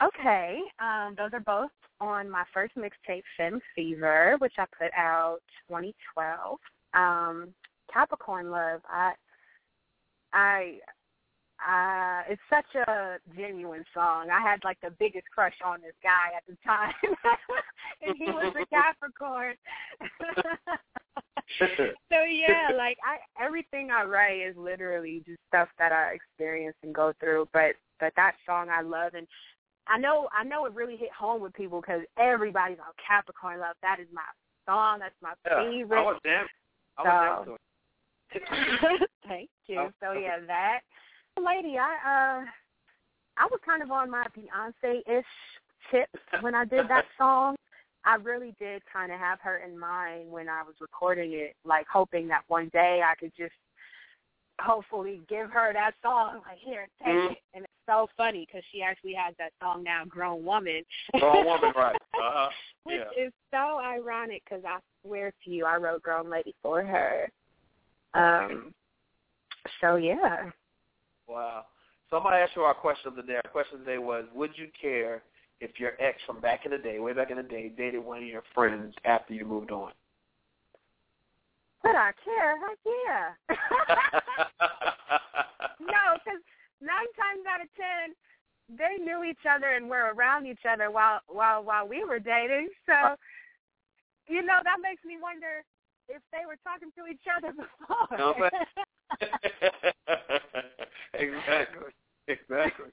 [0.02, 1.70] Okay, um, those are both
[2.02, 6.58] on my first mixtape, Femme Fever, which I put out 2012.
[6.96, 7.50] Um,
[7.94, 9.12] Capricorn Love, I,
[10.34, 10.78] I,
[11.68, 14.30] uh, it's such a genuine song.
[14.30, 16.94] I had like the biggest crush on this guy at the time,
[18.02, 19.56] and he was a Capricorn.
[21.60, 26.96] so yeah, like I everything I write is literally just stuff that I experience and
[26.96, 27.50] go through.
[27.52, 29.28] But but that song I love, and
[29.88, 33.76] I know I know it really hit home with people because everybody's on Capricorn Love.
[33.82, 34.22] That is my
[34.66, 35.00] song.
[35.00, 36.00] That's my Yeah, favorite.
[36.00, 36.48] I was damn.
[36.98, 37.58] I was damn.
[39.28, 39.80] Thank you.
[39.80, 40.82] Oh, So yeah, that
[41.44, 42.46] lady, I uh,
[43.38, 45.26] I was kind of on my Beyonce ish
[45.92, 46.10] tip
[46.42, 47.56] when I did that song.
[48.06, 51.86] I really did kind of have her in mind when I was recording it, like
[51.92, 53.54] hoping that one day I could just
[54.62, 56.42] hopefully give her that song.
[56.48, 57.32] Like here, take Mhm.
[57.32, 57.38] it.
[57.54, 60.86] And it's so funny because she actually has that song now, "Grown Woman."
[61.20, 61.96] Grown Woman, right.
[62.14, 62.52] Uh-huh.
[62.84, 63.26] Which Yeah.
[63.26, 67.30] is so ironic because I swear to you, I wrote "Grown Lady" for her.
[68.14, 68.74] Um.
[69.82, 70.52] So yeah.
[71.30, 71.66] Wow.
[72.10, 73.36] Somebody asked you our question of the day.
[73.36, 75.22] Our question of the day was, would you care
[75.62, 78.18] if your ex from back in the day, way back in the day, dated one
[78.18, 79.92] of your friends after you moved on?
[81.84, 82.58] But I care.
[82.60, 83.56] Heck yeah.
[85.80, 86.42] no, because
[86.82, 88.16] nine times out of ten,
[88.76, 92.70] they knew each other and were around each other while while while we were dating.
[92.86, 93.16] So,
[94.28, 95.64] you know, that makes me wonder
[96.10, 97.54] if they were talking to each other
[98.18, 98.50] before.
[99.22, 99.28] Know
[100.08, 100.44] what
[101.14, 101.92] exactly.
[102.28, 102.86] Exactly.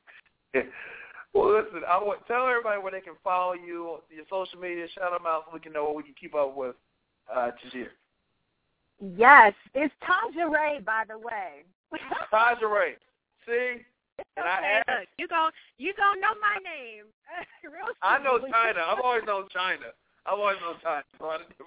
[1.34, 5.12] Well, listen, I want tell everybody where they can follow you, your social media, shout
[5.12, 6.74] them out so we can know what we can keep up with
[7.30, 7.88] uh, Tahjere.
[9.16, 11.64] yes, it's Taja Ray, by the way.
[12.32, 12.94] Taja Ray.
[13.44, 13.82] See?
[14.36, 17.04] And I asked, look, you go, you gon' know my name.
[17.64, 18.38] Real I know.
[18.38, 18.80] Chyna.
[18.88, 19.92] I've always known Chyna.
[20.26, 21.02] I've always known Chyna.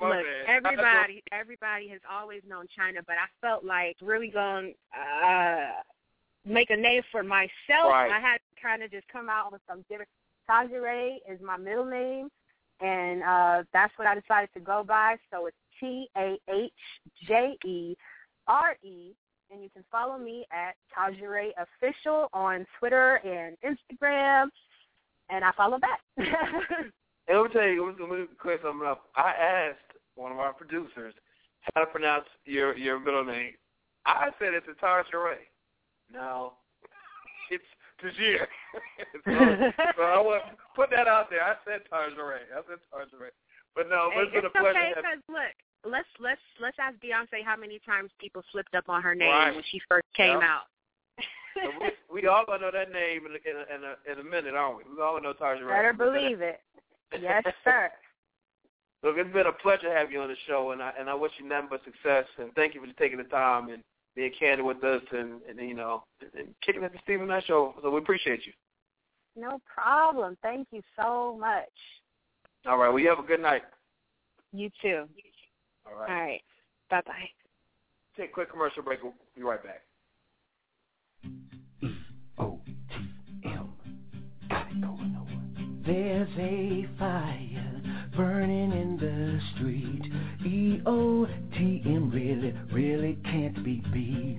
[0.01, 5.81] My Look, everybody, everybody has always known Chyna, but I felt like really going uh,
[6.45, 7.49] make a name for myself.
[7.69, 8.11] Right.
[8.11, 10.09] I had to kind of just come out with some different.
[10.49, 12.29] Taja is my middle name,
[12.81, 15.15] and uh, that's what I decided to go by.
[15.31, 16.71] So it's T A H
[17.27, 17.95] J E
[18.47, 19.11] R E,
[19.51, 24.47] and you can follow me at Taja Ray Official on Twitter and Instagram,
[25.29, 26.01] and I follow back.
[27.29, 29.05] And let me tell you, let me, let me clear something up.
[29.15, 31.13] I asked one of our producers
[31.61, 33.53] how to pronounce your your middle name.
[34.05, 35.45] I said it's a Taja Ray.
[36.11, 36.53] No,
[37.51, 37.63] it's
[38.01, 38.47] Tahjere.
[39.25, 41.43] so, so I want to put that out there.
[41.43, 42.49] I said Taja Ray.
[42.51, 43.29] I said Taja Ray.
[43.75, 44.79] But no, Hey, it's been a it's pleasure.
[44.79, 45.53] okay because look,
[45.85, 49.53] let's let's let's ask Beyonce how many times people slipped up on her name Right.
[49.53, 50.49] when she first came Yep.
[50.49, 50.65] out.
[51.63, 54.25] so we, we all gonna know that name in a, in a, in a, in
[54.25, 54.83] a minute, aren't we?
[54.95, 55.75] We all gonna know Taja Ray.
[55.75, 56.61] Better believe it.
[57.19, 57.89] Yes, sir.
[59.03, 61.15] Look, it's been a pleasure to have you on the show, and I and I
[61.15, 62.25] wish you nothing but success.
[62.37, 63.81] And thank you for taking the time and
[64.15, 66.03] being candid with us, and, and you know,
[66.37, 67.75] and kicking at the Steven Knight show.
[67.81, 68.53] So we appreciate you.
[69.35, 70.37] No problem.
[70.41, 71.69] Thank you so much.
[72.65, 72.89] All right.
[72.89, 73.61] Well, you have a good night.
[74.51, 75.05] You too.
[75.85, 76.09] All right.
[76.09, 76.41] All right.
[76.89, 77.29] Bye bye.
[78.17, 79.01] Take a quick commercial break.
[79.01, 79.83] We'll be right back.
[85.89, 87.81] There's a fire
[88.15, 90.03] burning in the street.
[90.45, 94.37] EOTM really, really can't be beat.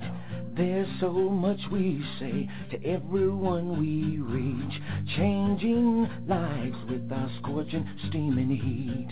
[0.57, 4.80] There's so much we say to everyone we reach,
[5.16, 9.09] changing lives with our scorching, steaming heat.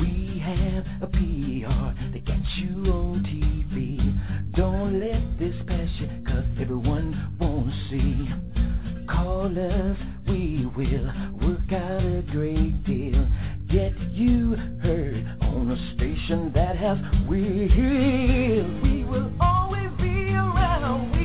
[0.00, 4.56] We have a PR that gets you on TV.
[4.56, 8.75] Don't let this pass you, cause everyone wanna see.
[9.08, 9.96] Call us,
[10.28, 13.26] we will work out a great deal.
[13.70, 16.98] Get you heard on a station that has
[17.28, 18.82] wheels.
[18.82, 21.15] We will always be around.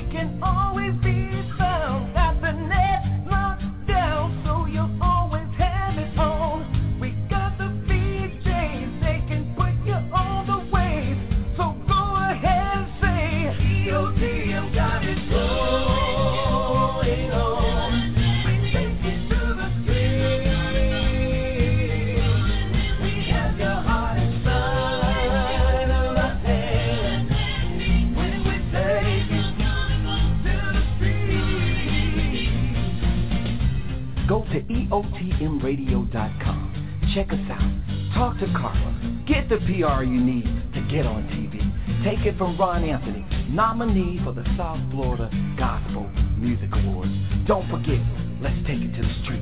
[35.41, 37.11] EOTMradio.com.
[37.15, 38.13] Check us out.
[38.13, 39.23] Talk to Carla.
[39.27, 41.57] Get the PR you need to get on TV.
[42.03, 47.11] Take it from Ron Anthony, nominee for the South Florida Gospel Music Awards.
[47.47, 47.99] Don't forget,
[48.39, 49.41] let's take it to the street.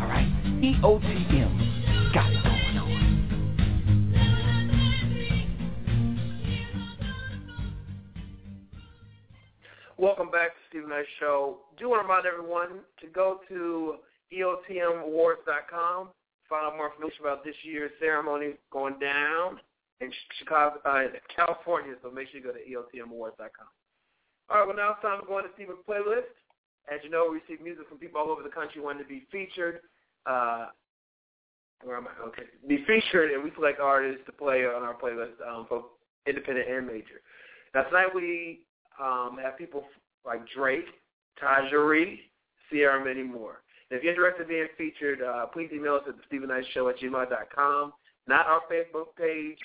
[0.00, 0.28] All right?
[0.60, 3.00] EOTM got it going on.
[9.96, 11.58] Welcome back to Steven Knight Show.
[11.78, 13.96] Do want to remind everyone to go to
[14.32, 16.08] EOTMawards.com,
[16.48, 19.60] find out more information about this year's ceremony going down
[20.00, 21.04] in Chicago, uh,
[21.34, 21.94] California.
[22.02, 22.64] So make sure you go to
[22.98, 23.68] EOTMawards.com.
[24.50, 26.34] All right, well now it's time to go into Steven's playlist.
[26.92, 29.26] As you know, we receive music from people all over the country wanting to be
[29.30, 29.80] featured.
[30.26, 30.66] Uh,
[31.84, 32.26] where am I?
[32.28, 35.84] Okay, be featured, and we select artists to play on our playlist, um, both
[36.26, 37.22] independent and major.
[37.74, 38.60] Now tonight we
[39.00, 39.84] um, have people
[40.26, 40.86] like Drake,
[41.42, 42.18] Tahjere,
[42.70, 43.62] Ciara, and many more.
[43.90, 46.88] If you're interested in being featured, uh, please email us at the Steven Knight Show
[46.88, 47.92] at gmail.com.
[48.28, 49.58] Not our Facebook page,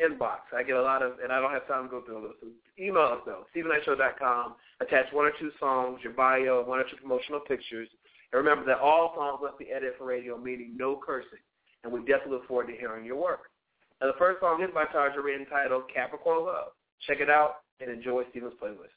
[0.00, 0.50] inbox.
[0.54, 2.38] I get a lot of, and I don't have time to go through all those.
[2.40, 2.46] So
[2.78, 4.54] email us though, StevenKnightShow.com.
[4.80, 7.88] Attach one or two songs, your bio, one or two promotional pictures.
[8.32, 11.42] And remember that all songs must be edited for radio, meaning no cursing.
[11.84, 13.50] And we definitely look forward to hearing your work.
[14.00, 16.72] Now the first song is by Tahjere entitled Capricorn Love.
[17.06, 18.94] Check it out and enjoy Steven's playlist.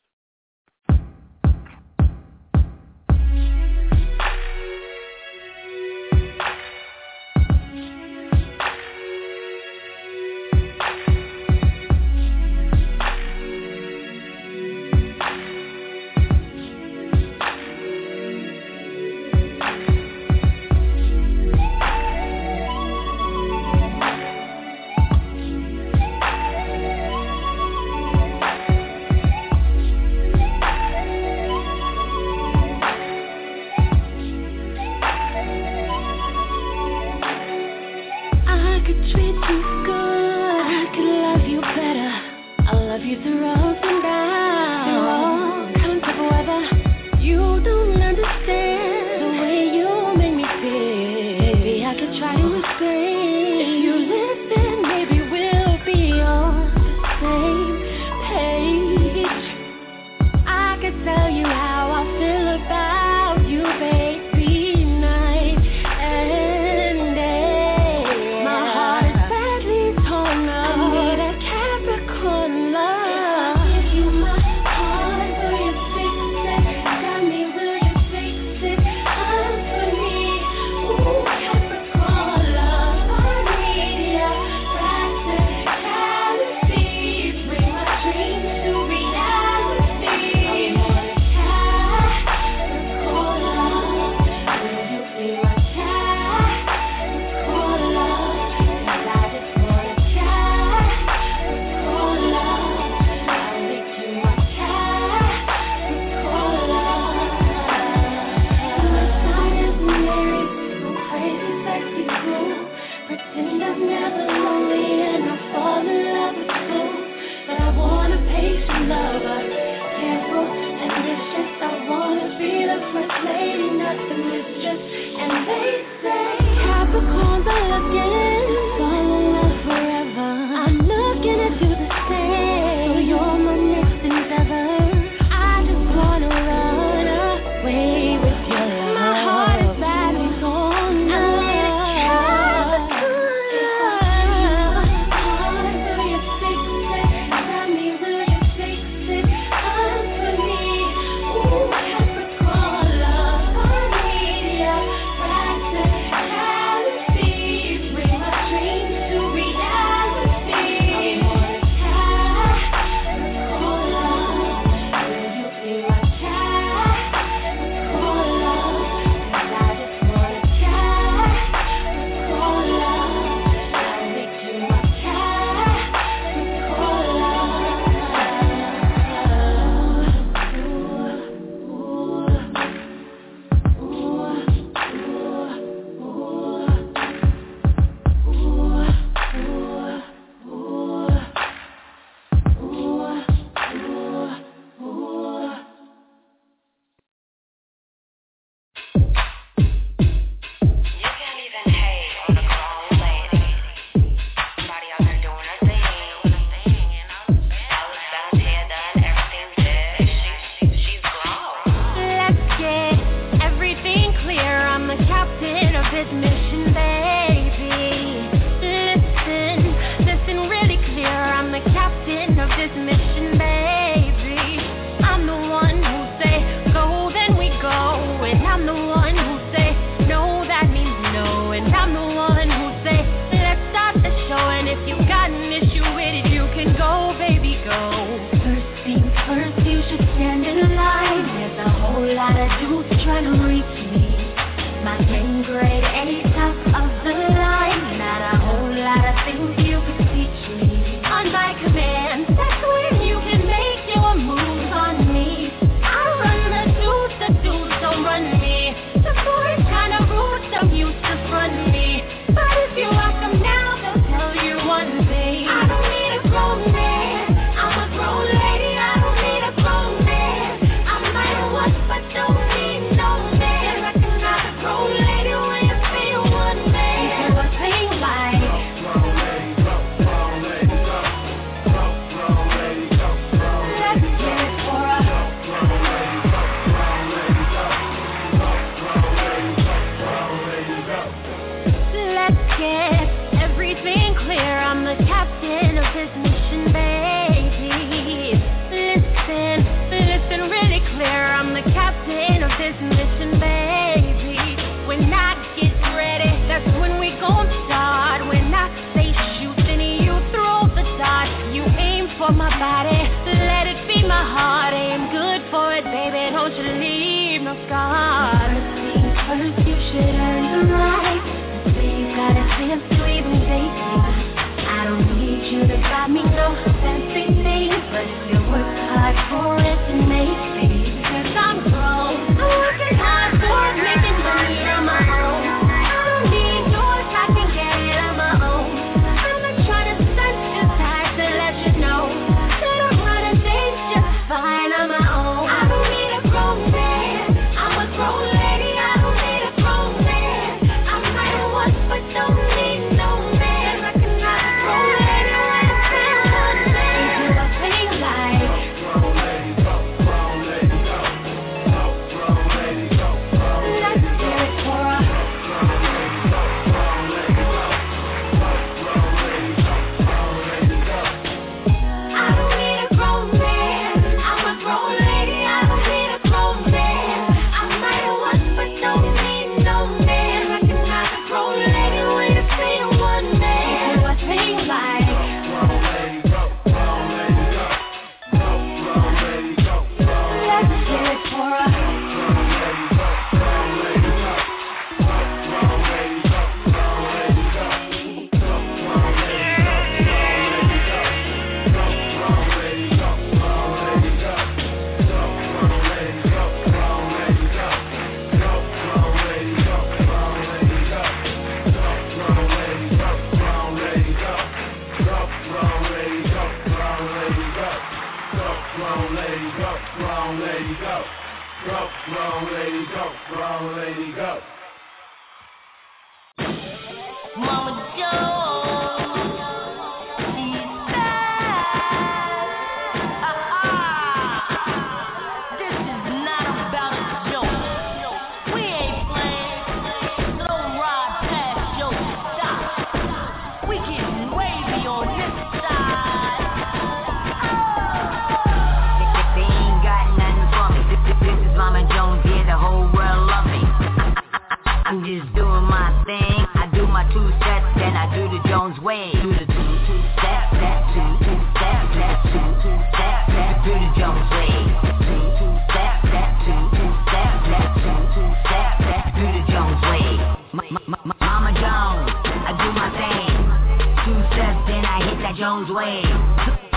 [475.38, 476.00] Jones way.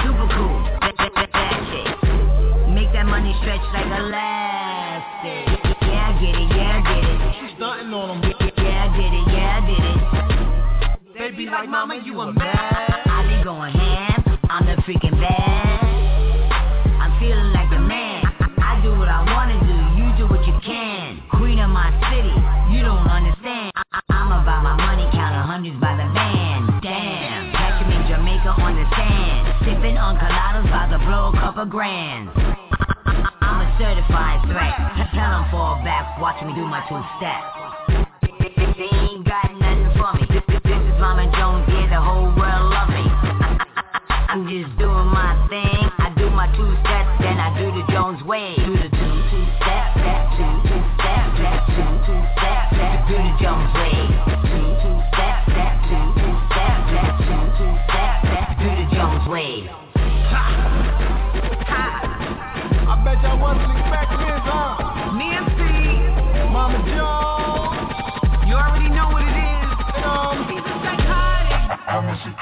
[0.03, 2.75] Super cool, that, that, that, that shit.
[2.75, 5.47] Make that money stretch like elastic.
[5.87, 7.19] Yeah, I get it, yeah, I get it.
[7.39, 8.35] She stunting on them.
[8.59, 11.31] Yeah, I did it, yeah, I did it.
[11.31, 12.59] They be like, mama, you a man.
[13.07, 16.51] I be going ham, I'm the freaking best.
[16.99, 18.27] I'm feeling like a man.
[18.27, 21.23] I, I do what I wanna do, you do what you can.
[21.39, 22.35] Queen of my city,
[22.75, 23.71] you don't understand.
[23.77, 26.48] I, I, I'm about my money, counting hundreds by the van.
[30.09, 32.31] On coladas, about to blow a couple grand.
[33.45, 34.73] I'm a certified threat.
[35.13, 37.45] Tell 'em fall back, watch me do my two steps.
[38.79, 40.25] They ain't got nothing for me.
[40.65, 43.05] This is Mama Jones, yeah, the whole world love me.
[44.33, 45.93] I'm just doing my thing.
[45.99, 48.57] I do my two steps, then I do the Jones way.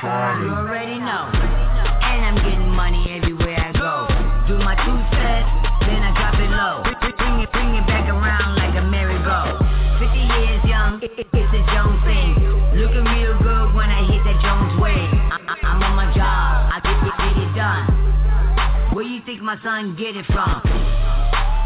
[0.07, 1.27] I'm You already know.
[1.35, 4.07] And I'm getting money everywhere I go.
[4.47, 5.51] Do my two steps,
[5.83, 6.87] then I drop it low.
[7.19, 9.59] Bring it, bring it back around like a merry-go.
[9.99, 12.39] 50 years young, it, it, it's a Jones thing.
[12.79, 14.95] Looking real good when I hit that Jones way.
[14.95, 18.95] I, I'm on my job, I get, get, get it done.
[18.95, 20.63] Where you think my son get it from?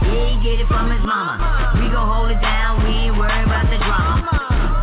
[0.01, 1.77] He get it from his mama.
[1.77, 4.80] We gon' hold it down, we ain't worried about the drama.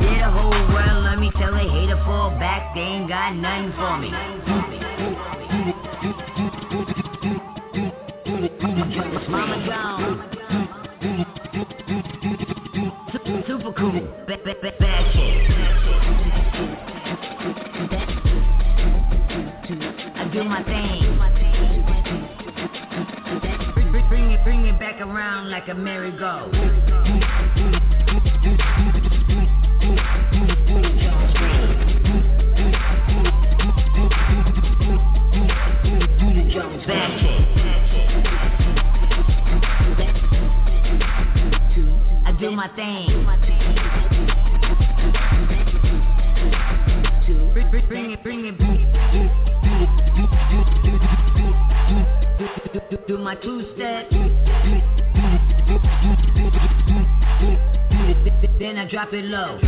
[0.00, 3.72] Yeah, the whole world let me tell a hater fall back, they ain't got nothing
[3.72, 4.10] for me.
[9.28, 10.24] Mama.
[13.12, 15.50] Su- Super cool, ba- ba- ba- bad shit.
[20.16, 21.18] I do my thing.
[24.08, 26.50] Bring it, bring it back around like a merry-go.
[36.86, 36.90] I
[42.38, 43.24] do my thing.
[47.54, 48.58] Bring, bring, bring it, bring it.
[53.08, 54.10] Do, my two step.
[58.58, 59.58] Then I drop it low.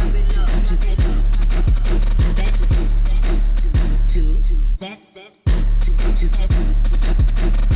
[4.13, 4.37] Two
[4.77, 4.99] step.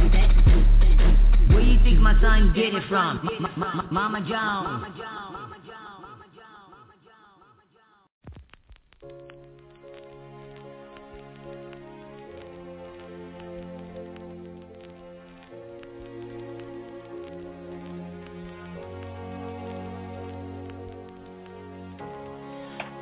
[0.00, 3.20] Where you think my son get it from?
[3.40, 4.86] Ma- ma- ma- Mama Jones.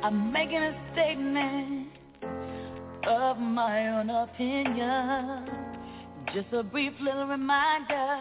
[0.01, 1.87] I'm making a statement
[3.05, 5.68] of my own opinion.
[6.33, 8.19] Just a brief little reminder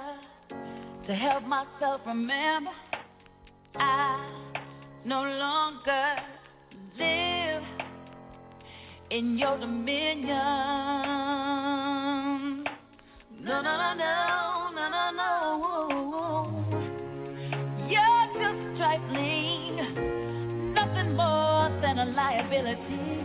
[1.06, 2.70] to help myself remember
[3.76, 4.48] I
[5.04, 6.16] no longer
[6.98, 7.62] live
[9.10, 10.26] in your dominion.
[13.42, 15.36] No, no, no, no, no, no, no.
[17.90, 19.76] You're just trifling,
[20.72, 23.20] nothing more than a liability.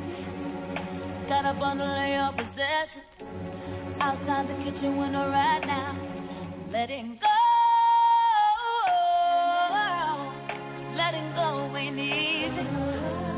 [1.30, 3.63] Got a bundle of your possessions
[4.00, 5.98] outside the kitchen window right now.
[6.72, 7.28] Letting go,
[10.98, 12.68] letting go ain't easy.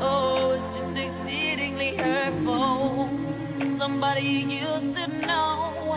[0.00, 3.08] Oh, it's just exceedingly hurtful.
[3.78, 5.96] Somebody you used to know,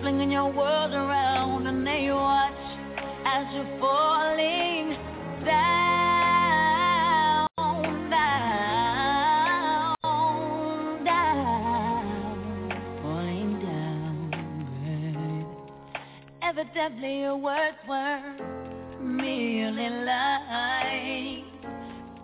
[0.00, 2.52] flinging your world around and they watch
[3.26, 4.96] as you're falling
[5.44, 5.83] down,
[16.56, 18.22] Evidently your words were
[19.00, 21.42] merely lies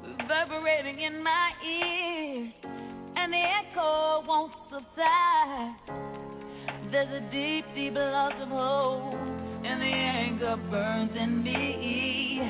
[0.07, 2.53] reverberating in my ears,
[3.17, 5.75] and the echo won't subside.
[6.93, 9.19] There's a deep, deep loss of hope,
[9.65, 12.41] and the anger burns in me.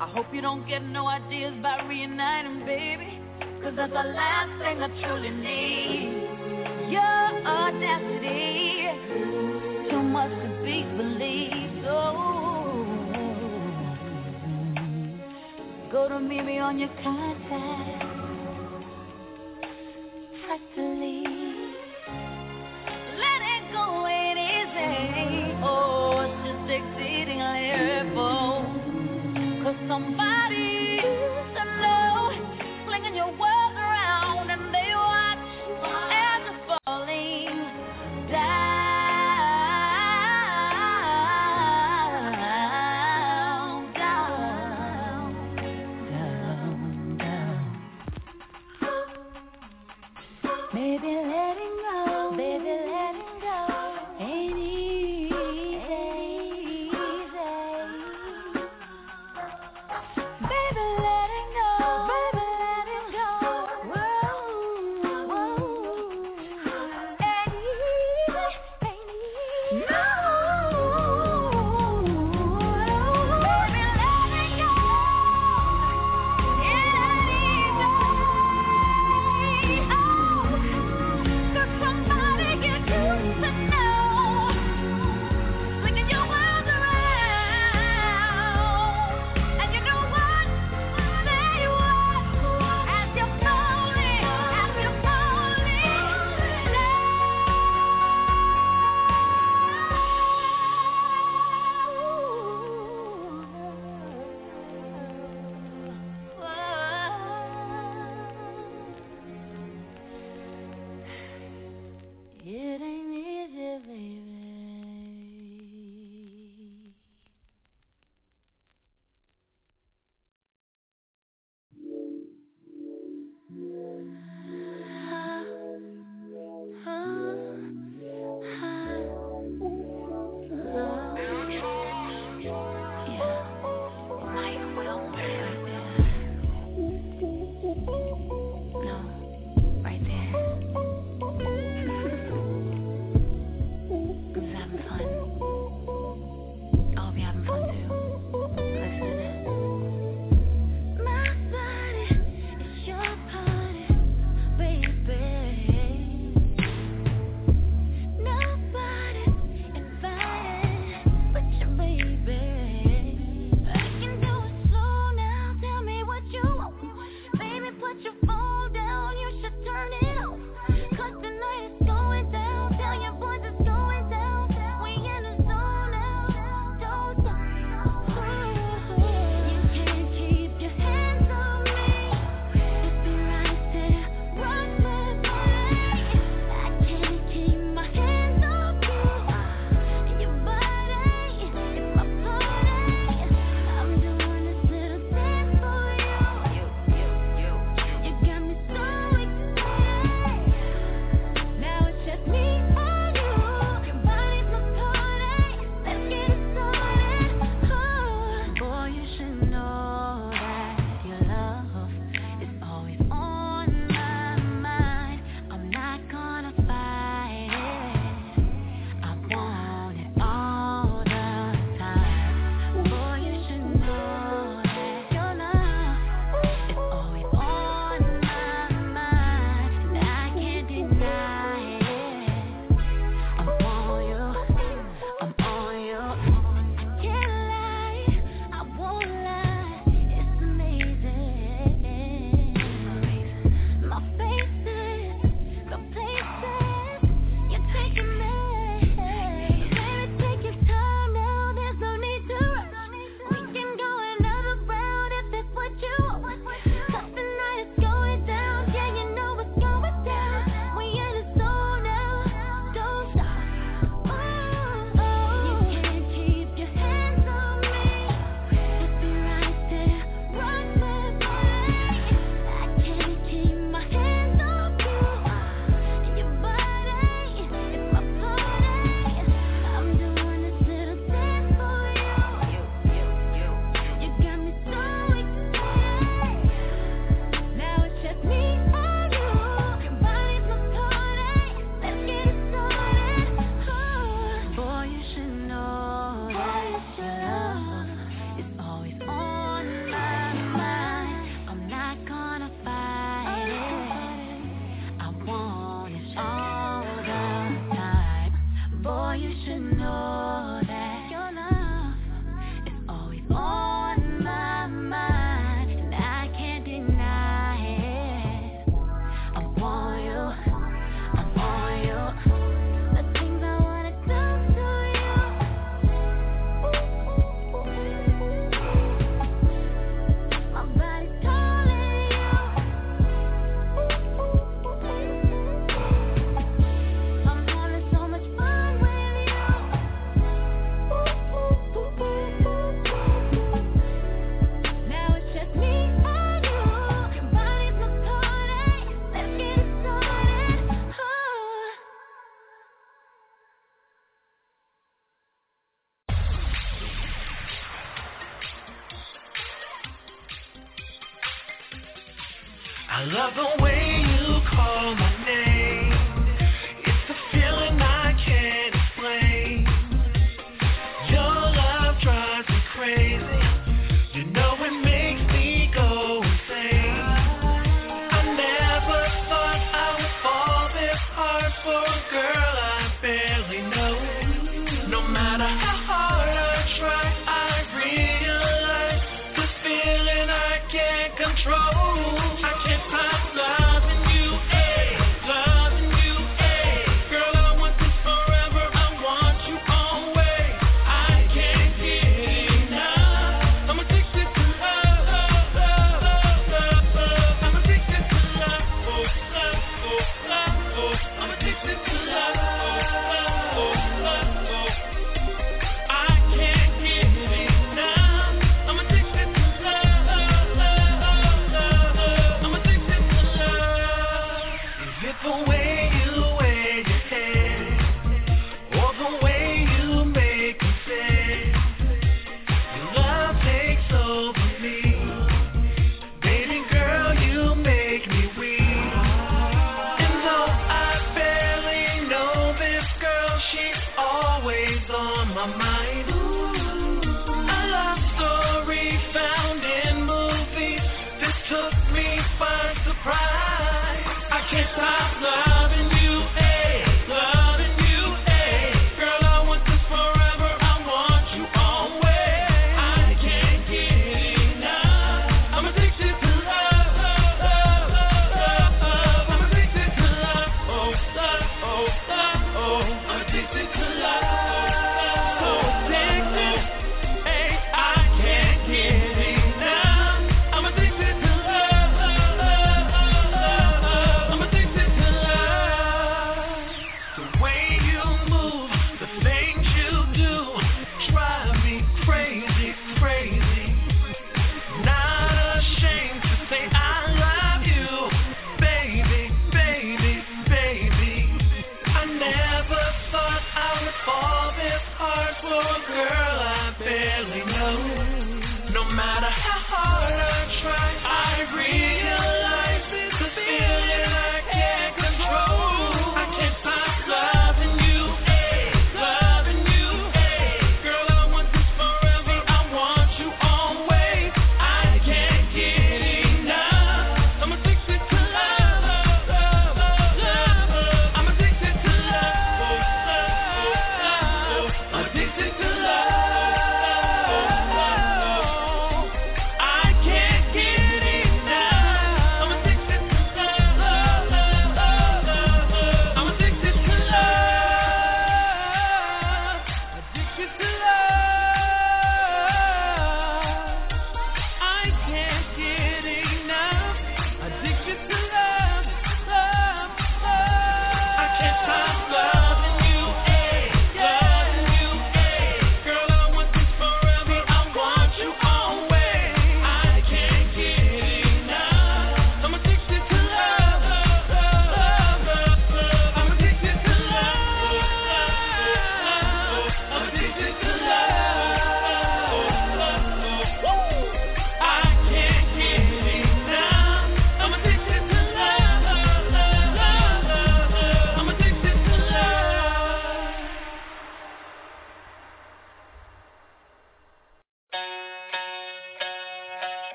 [0.00, 3.20] I hope you don't get no ideas about reuniting, baby,
[3.62, 6.90] cause that's the last thing I truly need.
[6.90, 8.88] Your audacity,
[9.90, 10.49] too much to
[10.82, 11.86] be believed.
[11.86, 12.86] Oh.
[15.90, 18.04] Go to me on your contact.
[20.44, 21.26] Press delete.
[23.22, 25.58] Letting go ain't easy.
[25.62, 27.70] Oh, it's just exceedingly
[29.88, 32.32] somebody used to know.
[32.86, 33.59] Slinging your words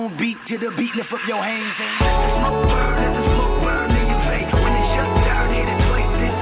[0.00, 0.94] own beat to the beat.
[0.96, 3.56] Lift up your hands and the smoke the smoke
[3.92, 4.48] in your face.
[4.48, 5.46] When it shuts down,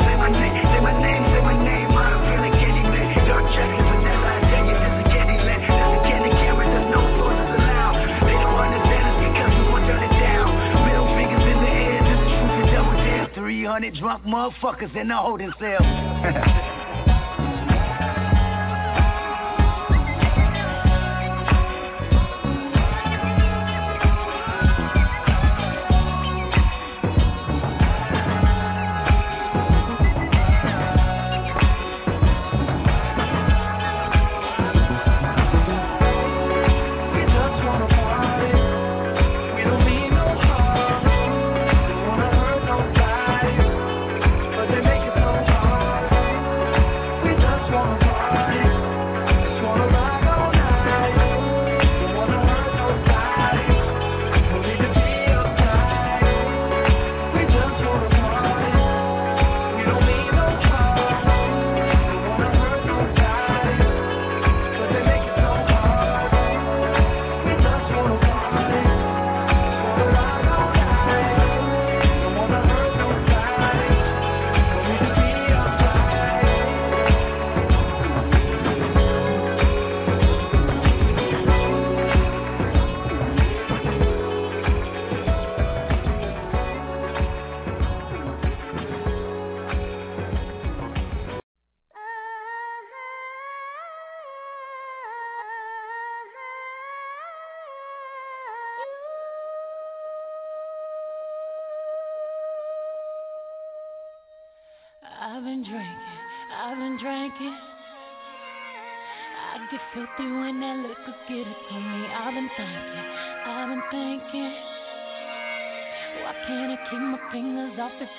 [0.06, 1.90] say my name, say my name, say my name.
[1.90, 2.82] I'm feeling candy.
[3.26, 3.82] Dark tell you
[6.06, 6.30] candy
[6.70, 7.02] there's no
[7.58, 7.98] allowed.
[8.22, 10.46] They don't understand us because we won't turn it down.
[10.86, 12.94] Middle fingers in the air, this truth double
[13.34, 15.82] 300 drunk motherfuckers in the holding cell.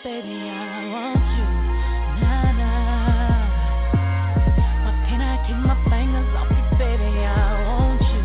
[0.04, 1.46] baby, I want you.
[4.84, 7.34] Why can't I keep my fingers off you, baby, I
[7.68, 8.24] want you.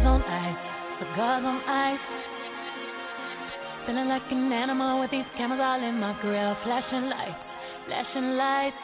[0.00, 0.56] On ice,
[1.18, 2.06] on ice.
[3.86, 6.56] Feeling like an animal with these cameras all in my grill.
[6.64, 7.38] Flashing lights,
[7.86, 8.76] flashing lights.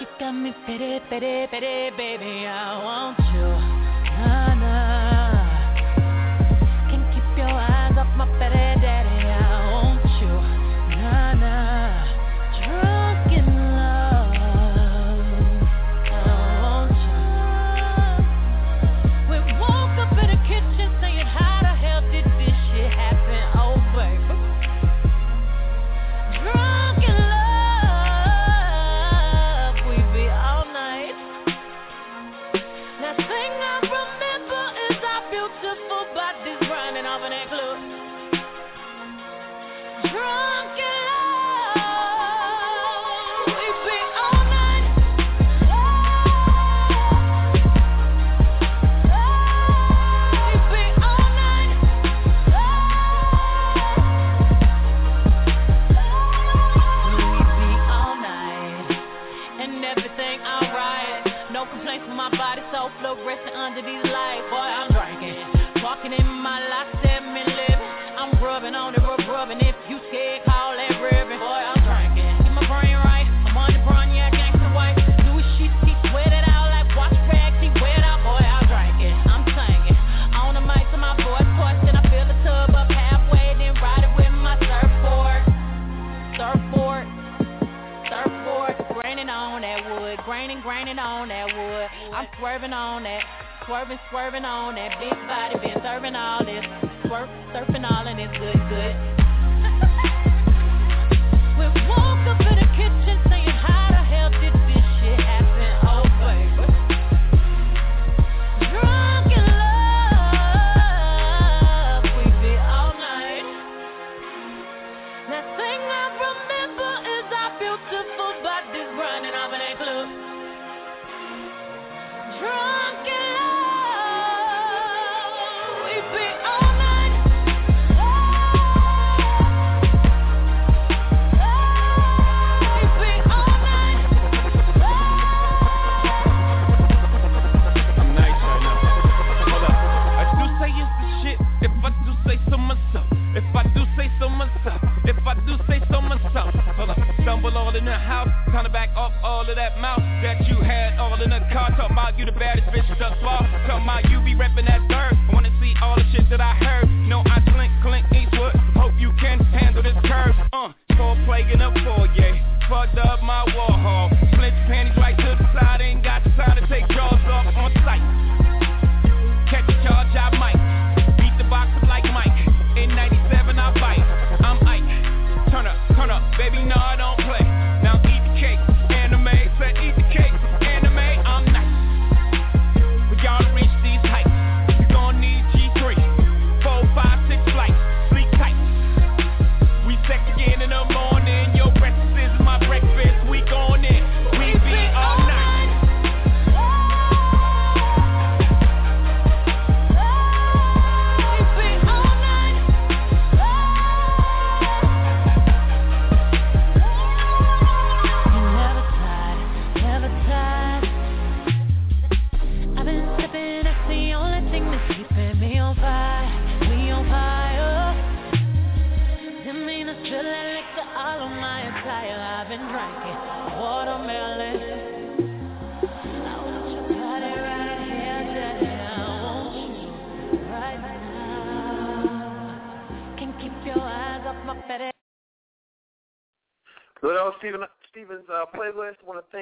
[0.00, 2.46] You got me pity, pity, pity, baby.
[2.46, 3.59] I want you.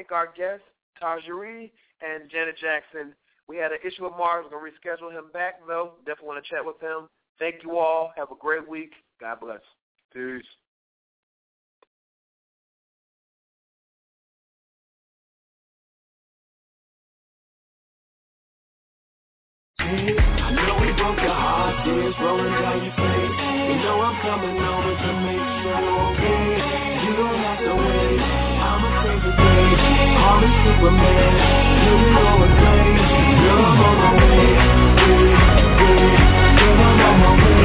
[0.08, 0.64] Thank our guests,
[1.02, 1.70] Tahjere
[2.00, 3.14] and Janet Jackson.
[3.46, 4.44] We had an issue with Mars.
[4.50, 5.92] We're going to reschedule him back, though.
[6.06, 7.08] Definitely want to chat with him.
[7.38, 8.12] Thank you all.
[8.16, 8.92] Have a great week.
[9.20, 9.60] God bless.
[10.12, 10.42] Peace.
[19.80, 23.36] I know we broke your heart, tears rolling down your face.
[23.68, 26.37] You know I'm coming over to make sure you're okay.
[30.28, 31.32] Superman.
[31.84, 31.94] You.
[33.38, 34.44] Girl, I'm on my way.
[34.98, 36.20] Wait, wait.
[36.58, 37.64] Girl, I'm on my way.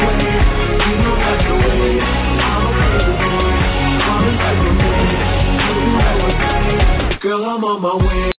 [0.00, 0.34] Wait, wait.
[0.86, 0.98] You
[1.78, 2.02] wait.
[4.02, 5.00] I'm a Superman.
[7.20, 8.39] Girl, I'm on my way.